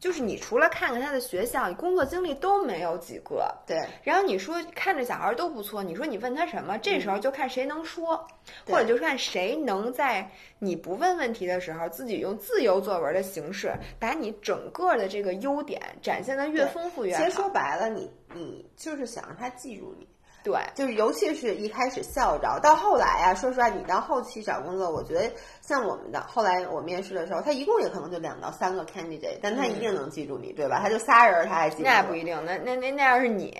[0.00, 3.86] 就是你除了看看他的学校，你工作经历都没有几个，对。
[4.02, 6.78] 然后你说看着小孩都不错，你说你问他什么？
[6.78, 8.26] 这时候就看谁能说，
[8.66, 10.26] 或者就看谁能在
[10.58, 17.22] 你不问问题的时候，自己用自由作文的形式，把你整个的这个优点展现的越丰富越好。
[17.22, 18.10] 其实说白了，你。
[18.34, 20.06] 你就是想让他记住你，
[20.42, 25.30] 对，就是尤其是一开始校招，到后来啊，说实话，你到后期找工作，我觉得
[25.60, 30.80] 像我们的后来我面试的时候，他一共也可能就两到三个 candidate，但他一定能记住你，对吧？
[30.80, 31.82] 他就仨人，他还记住。
[31.84, 33.56] 那不一定，那那那那要是你，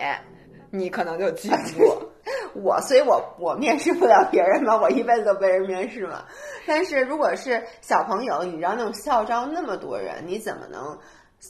[0.70, 2.10] 你可能就记不住。
[2.54, 6.24] 我，所以我我面试不了别人嘛，我一辈子都被人面试嘛。
[6.66, 10.98] 但是如果是小朋友，你知道那种校招那么多人，你怎么能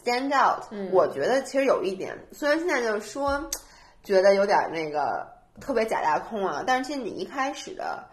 [0.03, 3.51] stand out？、我觉得其实有一点，虽然现在就是说
[4.03, 5.27] 觉得有点那个
[5.61, 8.05] 特别假大空啊，但是其实你一开始的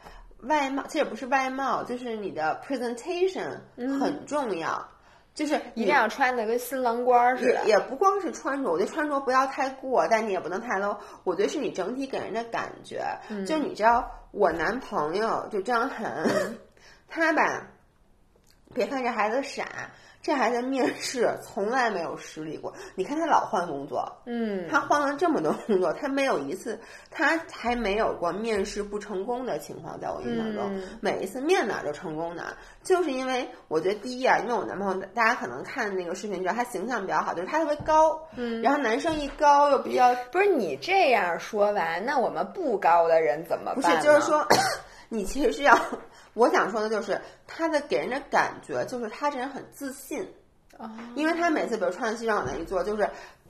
[0.43, 3.57] 外貌，其实也不是外貌，就是你的 presentation
[3.99, 4.87] 很重要。
[5.33, 7.63] 就是一定要穿的跟新郎官似的。
[7.63, 10.97] 也也不光是穿着，我觉得穿着不要太过，但你也不能太 low。
[11.23, 13.01] 我觉得是你整体给人的感觉。
[13.45, 16.27] 就你知道，我男朋友就张涵，
[17.07, 17.65] 他吧，
[18.73, 19.63] 别看这孩子傻，
[20.21, 22.71] 这孩子面试从来没有失利过。
[22.95, 32.53] 你看他老换工作，嗯，他换了这么多工作，他没有一次，他还没有过面试不成功的情况，在我印象中，每一次面哪儿就成功哪儿，
[32.83, 43.75] 就是因为我觉得第一啊，因为我男朋友，大家可能看那个视频知道他形象比较好，就是他特别高，嗯，然后男生一高又比较，不是你这样说完，那我们不高的人怎么办？
[43.75, 44.45] 不是，就是说，
[45.09, 45.75] 你其实是要，
[46.33, 50.27] 我想说的就是他的给人的感觉就是他这人很自信。
[50.77, 53.07] 哦，因为他每次比如穿西装往那一坐，就是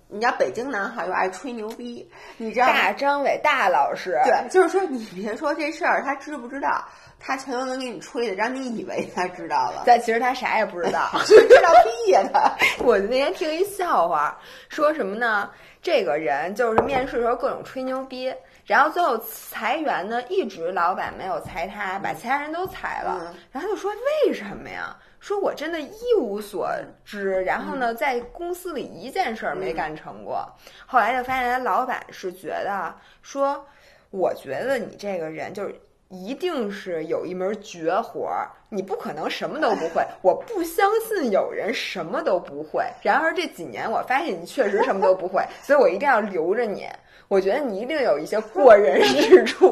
[0.07, 6.83] 你知道北京男孩又爱吹牛逼，你知道大张伟大老师，对，就是说你别说这事儿，他知不知道，
[7.19, 11.71] 他全都能给你吹的，让你以为他知道了， 但其实他啥也不知道， 知道
[12.05, 12.51] 屁呀他！
[12.83, 15.49] 我那天听一笑话，说什么呢？
[15.81, 18.33] 这个人就是面试的时候各种吹牛逼，
[18.71, 23.91] 然后最后裁员呢，一直老板没有裁他，把其他人都裁了，嗯然后他就说
[24.25, 24.95] 为什么呀？
[25.19, 26.69] 说我真的一无所
[27.03, 30.49] 知，然后呢，在公司里一件事儿没干成过。
[30.85, 33.61] 后来就发现，他老板是觉得说，
[34.09, 35.75] 我觉得你这个人就是
[36.07, 40.01] 一定是有一门绝活儿，你不可能什么都不会。
[40.21, 42.85] 我不相信有人什么都不会。
[43.03, 46.87] 然而这几年我发现你确实什么都不会，所以我一定要留着你。
[47.31, 49.65] 我觉得你一定有一些过人之处。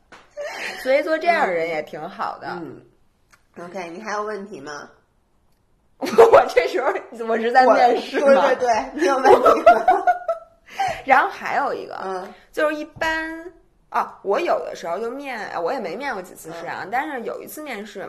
[0.82, 2.48] 所以做这样的人也挺好的。
[2.52, 2.80] 嗯
[3.62, 4.88] ，OK，你还有问题吗？
[5.98, 6.90] 我这时候
[7.28, 10.04] 我是在面试对对对，你有问题吗？
[11.04, 13.44] 然后还有一个，嗯，就是一般
[13.90, 18.08] 啊，我有的时候就面，我也没面过几次试啊，但是有一次面试，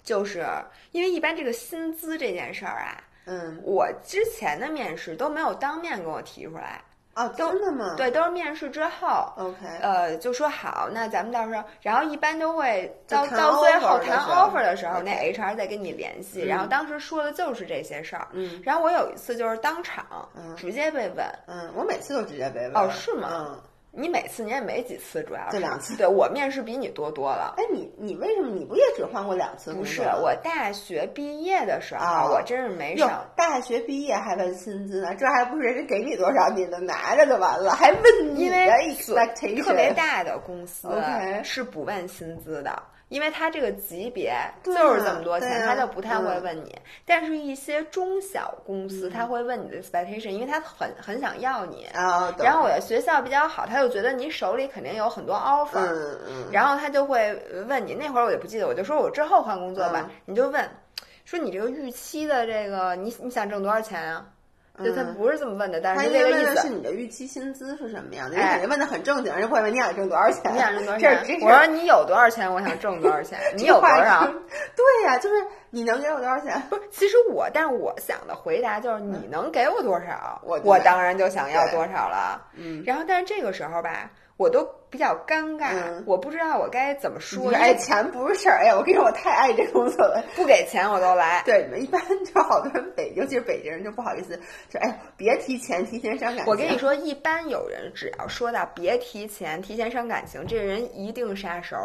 [0.00, 0.46] 就是
[0.92, 6.80] 因为一般这个薪资这件事儿啊，嗯，我之前的面试都没有当面跟我提出来，
[7.14, 7.94] 哦，真的吗？
[7.96, 9.32] 对，都是面试之后。
[9.36, 16.42] ，OK，呃，就说好，那咱们到时候，然后一般都会到到最后谈 offer 的时候，那 HR 再跟你联系。
[16.42, 18.26] 嗯然后当时说的就是这些事儿。
[18.32, 20.04] 嗯然后我有一次就是当场
[20.36, 22.74] 嗯直接被问，嗯，我每次都直接被问。
[22.76, 23.60] 哦是吗嗯，
[23.96, 27.54] 你每次你也没几次，主要是就两次对我面试比你多多了。
[27.56, 30.02] 哎，你你为什么你不也只换过两次工不是？
[30.20, 40.88] 我大学毕业的时候，啊我真是没少。，大学毕业还问薪资呢，这还不是人家给你多少你能拿着就完了，还问你的 expectation 特别大的公司
[41.42, 46.74] 是不问薪资的，因为他这个级别就是这么多钱，啊他就不太会嗯问你。
[47.04, 51.86] 但是，一些中小公司他会问你的 expectation，因为他很很想要你。
[52.38, 57.34] 然后我的学校比较好，他就觉得你手里肯定有很多 offer，、嗯嗯，然后他就会
[57.68, 57.94] 问你。
[57.94, 60.68] 那会儿我也不记得，我就说我之后换工作吧，嗯你就问，
[61.24, 64.26] 说你这个预期的这个你你想挣多少钱啊？
[64.82, 66.68] 就他嗯不是这么问的，但他是应该问的是这个意思。
[66.68, 71.38] 你的预期薪资是什么样的，人哎肯定问的很正经，人家会问你想挣多少钱，你想挣多少 钱？
[71.42, 72.52] 我说你有多少钱？
[72.52, 73.38] 我想挣多少钱？
[73.56, 74.26] 你有多少？？
[74.74, 75.36] 对呀、就是
[75.70, 76.60] 你能给我多少钱？
[76.68, 82.42] 不是，其实我，但是我想的回答就是你能给我多少，我我当然就想要多少了。
[82.56, 87.50] 嗯，然后，但是这个时候吧，我都比较尴尬，嗯我不知道我该怎么说。
[87.50, 90.24] 哎，钱不是事儿，哎呀，我跟你说，我太爱这工作了。
[90.36, 91.42] 不给钱我都来。
[91.44, 94.38] 对，你们一般就好多人北，尤其是北京人就不好意思，
[94.70, 96.46] 就哎，别提钱，提钱伤感情。
[96.46, 101.76] 我跟你，说，一般有人只要说到别提钱、提前伤感情，这人一定杀熟。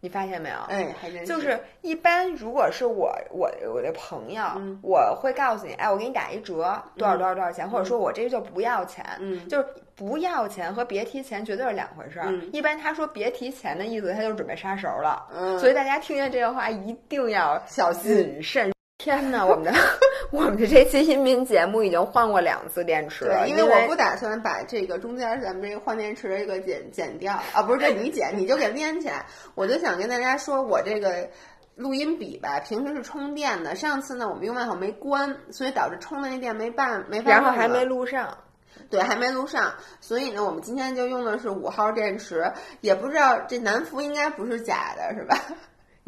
[0.00, 0.56] 你发现没有？
[0.68, 12.26] 哎，还真就是一般，如果是我我我的朋友，嗯我会告诉你，哎，我给你打一折，多少多少多少钱，或者说我这个就不要钱，嗯就是不要钱和别提钱绝对是两回事儿。
[12.28, 15.26] 嗯一般他说别提钱的意思，他就准备杀熟了。
[15.34, 18.14] 嗯所以大家听见这个话一定要小心。
[18.14, 18.75] 谨慎。
[18.98, 19.72] 天哪，我们的
[20.32, 29.26] 我们的这期音频节目已经换过两次电池了，对，因因为我不打算把这个中间咱们这个换电池的这个剪剪掉啊，不是这你剪， 你就给连起来。
[29.54, 31.28] 我就想跟大家说，我这个
[31.74, 38.36] 录音笔吧，平时是充电的，上次呢我们用完后没关，所以导致充的那电没办没法，然后还没录上。
[38.90, 45.38] 对，还没录上，所以呢，我们今天就用的是五号电池，也不知道这南孚应该不是假的，是吧？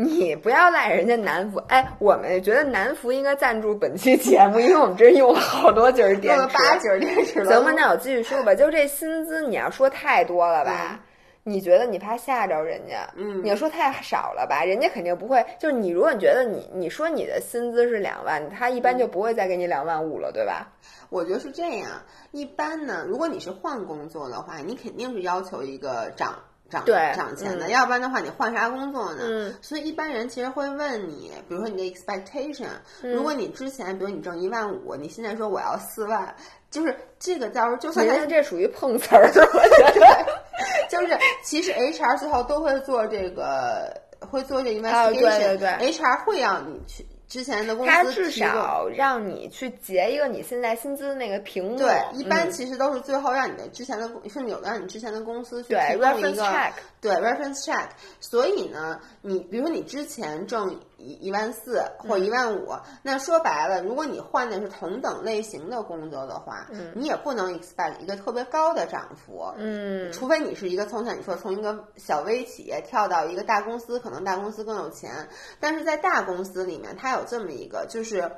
[0.01, 6.28] 你不要赖人家南孚，哎，我们觉得南孚应该赞助本期节目，因为我们真用了好多节儿电池。
[6.28, 7.53] 用了八节儿电池了。
[7.53, 8.55] 行吧，那我继续说吧。
[8.55, 11.01] 就这薪资，你要说太多了吧？
[11.42, 15.44] 你觉得你怕吓着人家，嗯你要说太少了吧，人家肯定不会。
[15.59, 20.68] 就是你如果你觉得你你说你的薪资是两万，他一般就不会再给你两万五了，对吧？
[21.11, 21.90] 我觉得是这样。
[22.30, 26.38] 一般呢，如果你是换工作的话，你肯定是要求一个涨
[26.71, 29.23] 涨对涨钱的，嗯要不然的话，你换啥工作呢？
[29.27, 32.66] 嗯所以一般人其实会问你，比如说你的 expectation，、
[33.03, 36.35] 如嗯果你之前比如你挣一万五，你现在说我要四万，
[36.71, 40.27] 就是这个到时候就算他人家这属于碰瓷儿，我觉得。
[40.91, 51.76] 就是其实 HR 最后都会做这个，会做这 investigation，、对对对 HR 会让你去之前的公司他至少让你去截一个你现在薪资的那个屏幕。
[51.76, 56.72] 对，一般嗯其实都是最后让你的之前的公，甚至有的让你之前的公司去对提供一 reference 个 check。
[57.01, 57.89] 对 reference check。
[58.18, 58.99] 所以呢，
[59.29, 62.72] 你比如说你之前挣一一万四或嗯一万五，
[63.03, 69.53] 那说白了，如果你换的是同等类型的工作的话，你也不能 expect 一个特别高的涨幅。
[69.59, 75.29] 嗯，除非你是一个从像你说从一个小微企业跳到一个大公司，可能大公司更有钱，
[75.61, 78.33] 但是在大公司里面，它有这么一个，就是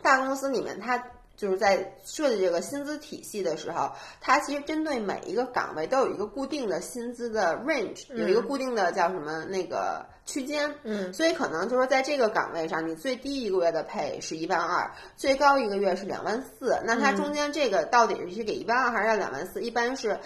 [0.00, 1.04] 大公司里面它。
[1.42, 3.90] 就是在设计这个薪资体系的时候，
[4.20, 10.72] 它其实针对每一个岗位都有一个固定的薪资的 range，、有一个固定的叫什么那个区间。
[10.84, 16.80] 嗯，所以可能就是说，在这个岗位上，你最低一个月的配是一万二，最高一个月是两万四。
[16.84, 19.60] 那它中间这个到底是给一万二还是要两万四？
[19.62, 20.16] 一般是。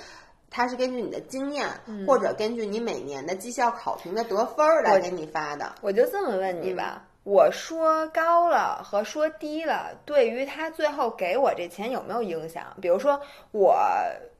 [0.48, 1.68] 它是根据你的经验，
[2.06, 5.74] 或者根据你每年的绩效考评的得分儿来给你发的。
[5.82, 12.62] 我就这么问你吧，我说高了和说低了，对于他最后给我这钱有没有影响？
[12.80, 13.20] 比如说
[13.50, 13.76] 我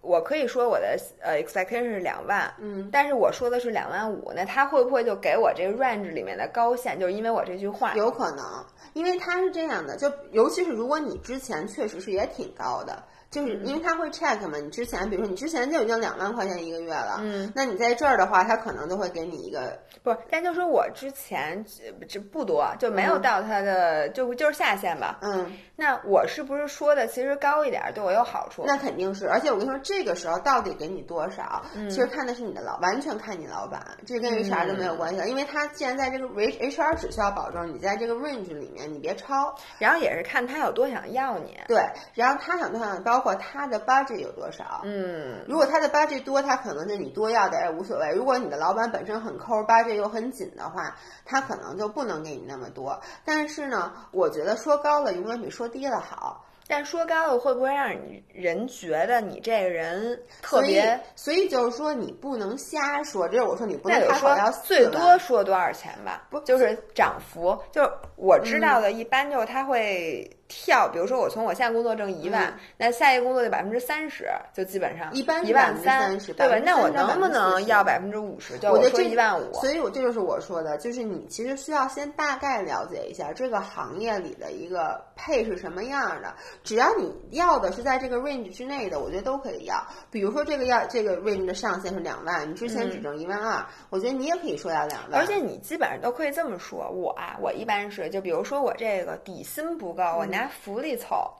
[0.02, 6.96] 我可以说我的呃 expectation 是两万，嗯，但是我说的是两万五，那他会不会就给我这个 range 里面的高线？
[7.00, 13.02] 就是因为我这句话，有可能，因为他是这样的，就尤其是如果你之前确实是也挺高的。
[13.30, 25.18] 就是因为他会 check 嘛，你之前比如说你之前就已经两万块钱一个月了，嗯，那你在这儿的话，他可能就会给你一个不是，但就说我之前这这不多，就没有到他的、就就是下限吧。
[25.22, 28.62] 嗯，那我是不是说的其实高一点对我有好处？
[28.66, 41.58] 那肯定是，而且我跟你说，这个时候到底给你多少，嗯其实看的是你的老，完全看你老板，这跟 HR 就没有关系了，因为他既然在这个 H HR 只需要保证你在这个 range 里面你别超，然后也是看他有多想要你。
[41.66, 41.82] 对，
[42.14, 48.10] 然后他想多想包括他的 budget 有多少，嗯，如果他的 budget 多，他可能就你多要点儿也无所谓。
[48.12, 53.00] 如果你的老板本身很抠，budget 又很紧的话，他可能就不能给你那么多。
[53.24, 56.42] 但是呢，我觉得说高了永远比说低了好。
[56.68, 63.28] 但说高了会不会让你人觉得你这个人特别？，所以就是说你不能瞎说。
[63.28, 66.26] 这是我说你不能开口要最多说多少钱吧？
[66.28, 76.58] 不就是涨幅，就是我知嗯道的，一般就是他会跳，比如说我从我现在工作挣一万，嗯那下一个工作就百分之三十，就基本上一般是一万三，30%对吧？
[76.64, 78.54] 那我能不能40%要百分之五十？
[78.64, 86.34] 我觉得这一万五，所以我这就是我说的，就是你其实需要先大概了解一下这个行业里的一个配是什么样的。
[86.62, 89.76] 只要你要的是在这个 range 之内的，我觉得都可以要。
[90.10, 95.12] 比如说这个要这个 range 的上限是两万，你之前只挣一万二，我觉得你也可以说要两万。
[95.12, 101.32] 嗯而且你基本上都可以这么说，我啊，我一般是就比如说我这个底薪不够，嗯我拿福利凑。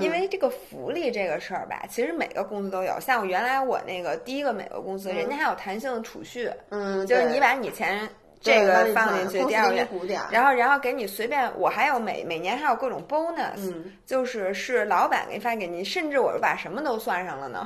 [0.00, 2.98] 因为这个福利这个事儿吧，其实每个公司都有。
[2.98, 8.08] 像我原来我那个第一个每个公司，人家还有弹性储蓄，嗯，就是你把你钱
[8.40, 9.86] 这个放进去，第二个
[10.28, 17.64] 然后然后给你随便，我还有每每年还有各种 bonus，、嗯就是是老板给发给你，甚至我是把什么都算上了呢，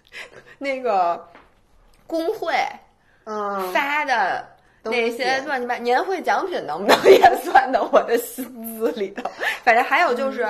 [0.58, 1.26] 那个
[2.06, 2.54] 工会
[3.24, 4.53] 嗯，发的。
[4.84, 8.44] 都那些乱七八年会奖品能不能也算到我的薪
[8.78, 9.28] 资里头？
[9.64, 10.46] 反正还有就是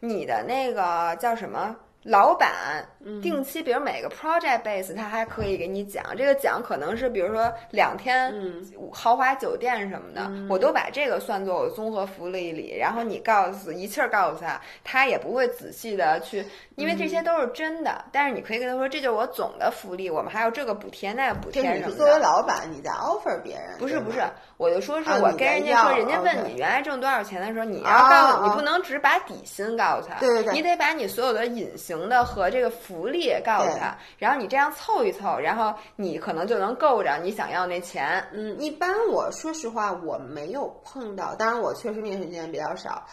[0.00, 2.84] 你的那个叫什么老板
[3.22, 6.04] 定期，比如每个 project base，他还可以给你奖。
[6.16, 8.34] 这个奖可能是比如说两天
[8.92, 12.76] 豪华酒店什么的，我都把这个算作我综合福利里。
[12.78, 16.44] 然后你告诉一气儿告诉他，他也不会仔细的去，
[16.76, 18.04] 因为这些都是真的。
[18.12, 21.86] 但是你可以跟他说，这就是我总的福利，我们还有这个补贴那个补贴什么的。
[21.86, 24.22] 你是作为老板你在 offer 别人，不是不是，
[24.56, 38.24] 我就说是我跟人家说，人家问你原来挣多少钱的时候，你要啊告诉啊你不能只把底薪告诉他，对对对你得把你所有的隐形的和这个福利告诉他，然后你这样凑一凑，然后你可能就能够着你想要那钱。
[38.32, 43.04] 嗯，一般我说实话我没有碰到，当然我确实面试经验比较少。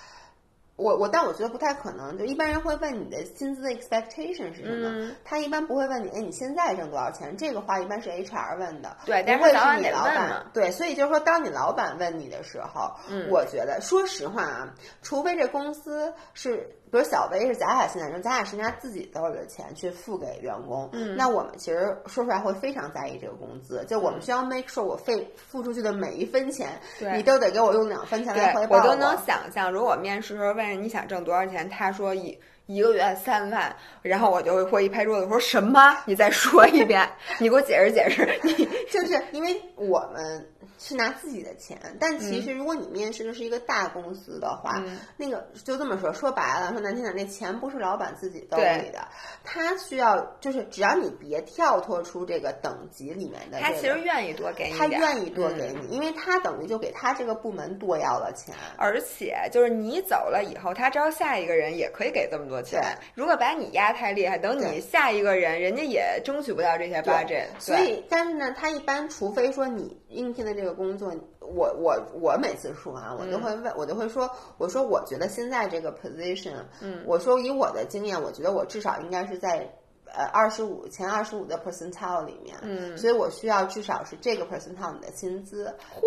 [0.75, 2.17] 我我，但我觉得不太可能。
[2.17, 7.37] 就一般人会问你的薪资的 expectation 是什么，嗯他一般不会问你，哎，你现在挣多少钱？
[7.37, 10.43] 这个话一般是 HR 问的，对但是不会早晚得你老板。
[10.51, 14.73] 对，所以就是说，当你老板问你的时候，嗯我觉得说实话啊，
[15.03, 26.69] 除非这公司是比如小薇是贾雅现在，贾海是拿自己兜里的钱去付给员工，嗯，那我们其实说出来会非常在意这个工资，就我们需要 make sure 我费付出去的每一分钱，
[27.15, 28.83] 你都得给我用两分钱来回报我。
[28.83, 35.95] 都能想象，如果面试时候问你想挣多少钱，他说一一个月三万，然后我就会一拍桌子说什么？
[36.05, 37.07] 你再说一遍，
[37.39, 38.27] 你给我解释解释。
[38.43, 38.53] 你
[38.89, 40.47] 就是因为我们。
[40.79, 44.83] 是拿自己的钱，但其实如果你面试的是一个大公司的话，
[45.15, 49.07] 那个就这么说，说白了，说难听点，那钱不是老板自己兜里的，
[49.45, 62.83] 他需要就是只要你别跳脱出这个等级里面的，他其实愿意多给你，他愿意多给你，因为他等于就给他这个部门多要了钱，而且就是你走了以后，他招下一个人也可以给这么多钱。
[63.15, 67.45] 如果把你压太厉害，等你下一个人，人家也争取不到这些 budget。
[67.57, 70.73] 所以，但是呢，他一般除非说你应聘的这个。
[70.73, 74.27] 工作，我我我每次说啊，我都会问，我都会说，
[74.57, 79.71] 我说我觉得现在这个 position，嗯，我说以我的经验，我觉得我至少应该是在
[80.07, 85.67] 呃二十五前二十五的 percentile 里面，嗯，所以我需要至少是这个 percentile 的薪资。
[85.95, 86.01] 嚯，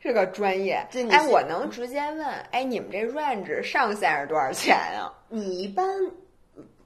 [0.00, 5.12] 这个专业，哎，我能直接问，哎，你们这 range 上限是多少钱啊？
[5.28, 5.86] 你一般。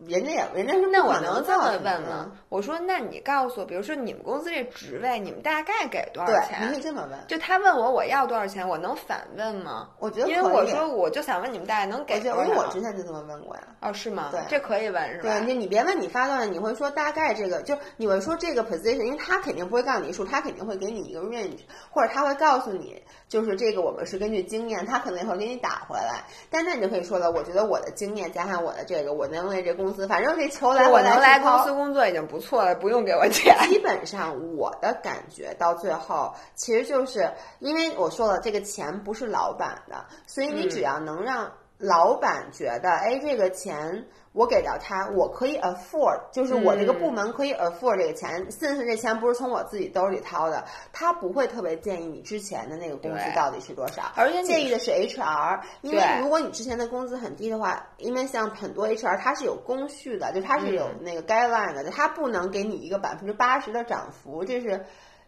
[0.07, 2.30] 人家也，人家是那我能这么问吗？
[2.48, 6.61] 我说，那你告诉我，比如说你们公司这职位，你们大概给多少钱？
[6.62, 7.18] 你可以这么问。
[7.26, 9.88] 就他问我我要多少钱，我能反问吗？
[9.98, 12.44] 我觉得因为我说我就想问你们大概能给多少？
[12.44, 13.62] 因为我之前就这么问过呀。
[13.80, 14.28] 哦，是吗？
[14.30, 15.22] 对，这可以问是吧？
[15.22, 26.24] 对，你你别问你发段，你会说大概这个，就你会说这个 position，因为他肯定不会告诉你数，他肯定会给你一个 range，或者他会告诉你，就是这个我们是根据经验，他可能也会给你打回来。
[26.50, 30.68] 但那你就可以说了，我觉得我的经验加上我的这个，我能为这公司，反正这球。
[30.68, 33.57] 我能来公司工作已经不错了，不用给我钱。
[33.68, 41.53] 基本上我的感觉到最后，其实就是因为我说了，这个钱不是老板的，所以你只要能让
[41.83, 44.07] 老板觉得，哎，这个钱。
[44.35, 64.83] 我给到他，我可以 afford，就是我这个部门可以 afford 这个钱，甚至这钱不是从我自己兜里掏的，他不会特别建议你之前的那个工资到底是多少，而且建议的是 HR，因为如果你之前的工资很低的话，因为像很多 HR 它是有工序的，就它是有那个 guideline 的，他不能给你一个百分之八十的涨幅，这是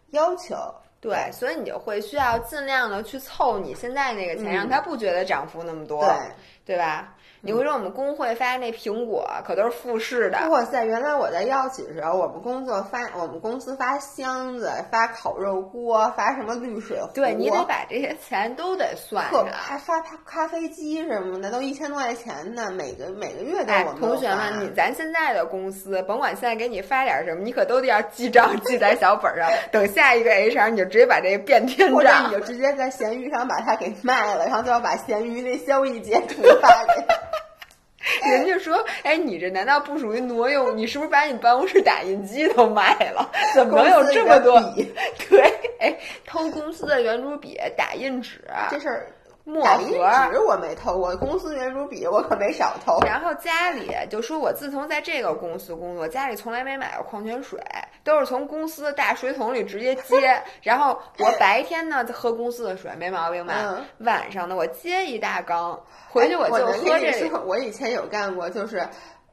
[0.09, 0.55] 要求。
[0.99, 6.15] 对，所以你就会需要尽量的去凑你现在那个钱，让他不觉得涨幅那么多，对。
[6.65, 7.13] 对吧？
[7.41, 10.49] 你会说我们工会发那苹果可都是复式的。
[10.49, 10.83] 哇塞！
[10.83, 17.09] 原来我在药企的时候，我们工作发我们公司发箱子、发烤肉锅、发什么滤水壶。
[17.13, 19.45] 对你得把这些钱都得算上。
[19.51, 29.47] 还发咖咖啡机什么的，都一千多块钱呢，每个每个月都我们同学们，你咱现在的公司，甭管现在给你发点什么，你可都得要记账，记在小本上。
[29.71, 37.05] 等下一个 HR，你就直接把这个变天账，或者你就直接在闲鱼上把它给卖了，然后就要把闲鱼那交易截图发给。
[38.29, 40.77] 人家说：“哎，你这难道不属于挪用？
[40.77, 43.31] 你是不是把你办公室打印机都卖了？
[43.53, 44.93] 怎么能有这么多笔？
[45.29, 45.41] 对，
[45.79, 49.07] 哎，偷公司的圆珠笔、打印纸，这事儿。”
[49.47, 49.83] 墨盒
[50.31, 52.97] 纸我没偷过，公司圆珠笔我可没少偷。
[53.05, 57.59] 然后家里就说，我自从在这个公司工作，家里从来没买过矿泉水，
[58.05, 60.41] 都是从公司的大水桶里直接接。
[60.63, 63.85] 然后我白天呢喝公司的水，没毛病吧？
[63.97, 65.77] 晚上呢我接一大缸，
[66.09, 67.41] 回去我就喝这个。
[67.41, 68.87] 我以前有干过，就是。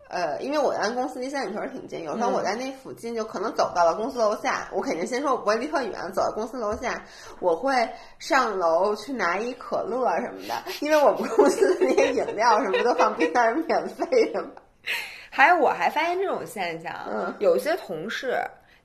[0.09, 7.03] 呃，因为我在公司离三里屯挺近，有时候我在那附近就可能走到了公司楼下，我肯定先说我不会离特远，走到公司楼下，
[7.41, 14.51] 我会上楼去拿一可乐什么的，因为我们公司那些饮料什么都放冰箱是免费的嘛。
[15.31, 16.93] 还有，我还发现这种现象，
[17.39, 18.39] 有些同事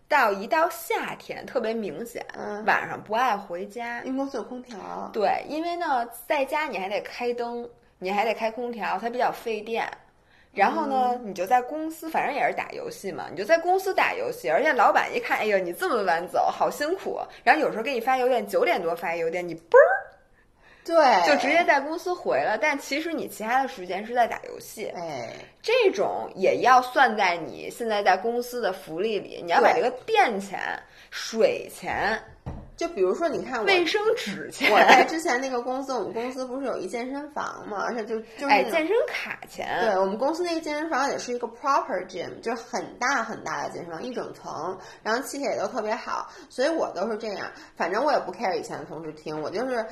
[0.07, 2.25] 到一到夏天特别明显，
[2.65, 4.77] 晚上不爱回家，因为公司有空调。
[5.11, 9.85] 对，因为呢，在家你还得开灯，你还得开空调，它比较费电。
[10.53, 17.19] 然后呢，你就在公司，反正也是打游戏嘛，你就在公司打游戏，而且老板一看，哎呦，你这么晚走，好辛苦。
[17.43, 19.91] 然后有时候给你发邮件，九点多发邮件，你嘣儿，
[20.87, 22.57] 对，就直接在公司回了。
[22.57, 25.29] 但其实你其他的时间是在打游戏，哎，
[25.61, 29.41] 这种也要算在你现在在公司的福利里。
[29.43, 30.59] 你要把这个电钱、
[31.11, 32.19] 水钱。
[32.77, 39.67] 就比如说，你看卫生纸钱，我在之前那个公司，我们公司不是有一健身房嘛，而且就就是哎，健身卡钱。
[39.81, 47.47] 对我们公司那个健身房也是一个 proper gym，就是很大很大的健身房，一整层，然后器械也都特别好，所以我都是这样。
[47.75, 49.83] 反正我也不 care 以前的同事听，我就是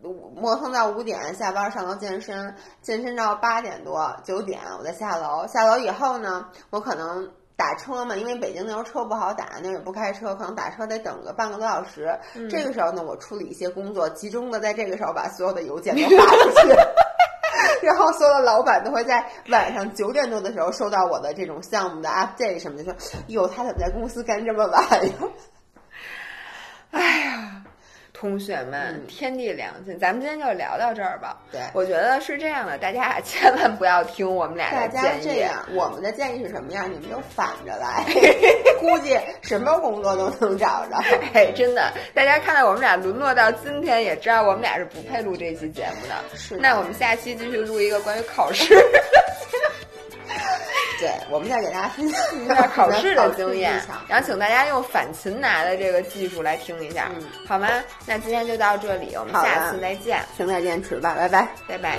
[0.00, 7.30] 磨蹭到五点下班上楼健身，健身到八点多九点我再下楼，下楼以后呢，我可能。
[7.56, 12.12] 打车嘛，因为北京那时候车不好打，那也不开车，可能打车得等个半个多小时。
[12.50, 16.74] 这个时候呢，我处理一些工作，集中的在这个时候把所有的邮件都发出去。
[17.86, 22.94] 然后所有的老板都会在晚上九点多的时候收到我的这种项目的 update 什么的，说
[23.28, 25.12] 哟，他怎么在公司干这么晚呀？
[26.90, 27.53] 哎呀。
[28.16, 31.36] 同学们，天地良心，咱们今天就聊到这儿吧。
[31.50, 35.24] 对，我觉得是这样的，大家千万不要听我们俩的建议。
[35.24, 36.88] 这样，我们的建议是什么样？
[36.90, 38.04] 你们就反着来，
[38.78, 40.96] 估计什么工作都能找着。
[41.34, 46.14] 哎，真的，大家看到我们俩沦落到今天，也知道我们俩是不配录这期节目的。
[46.36, 46.56] 是。
[46.56, 48.74] 那我们下期继续录一个关于考试。
[51.04, 53.78] 对，我们再给大家分享 一下考试的经验，
[54.08, 57.10] 然后请大家用反擒拿的这个技术来听一下，
[57.46, 57.68] 好吗？
[58.06, 60.24] 那今天就到这里，我们下次再见。
[60.34, 61.98] 停在坚持吧，拜拜，拜拜。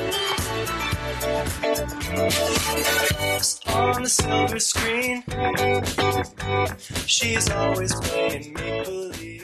[7.06, 9.35] She's always playing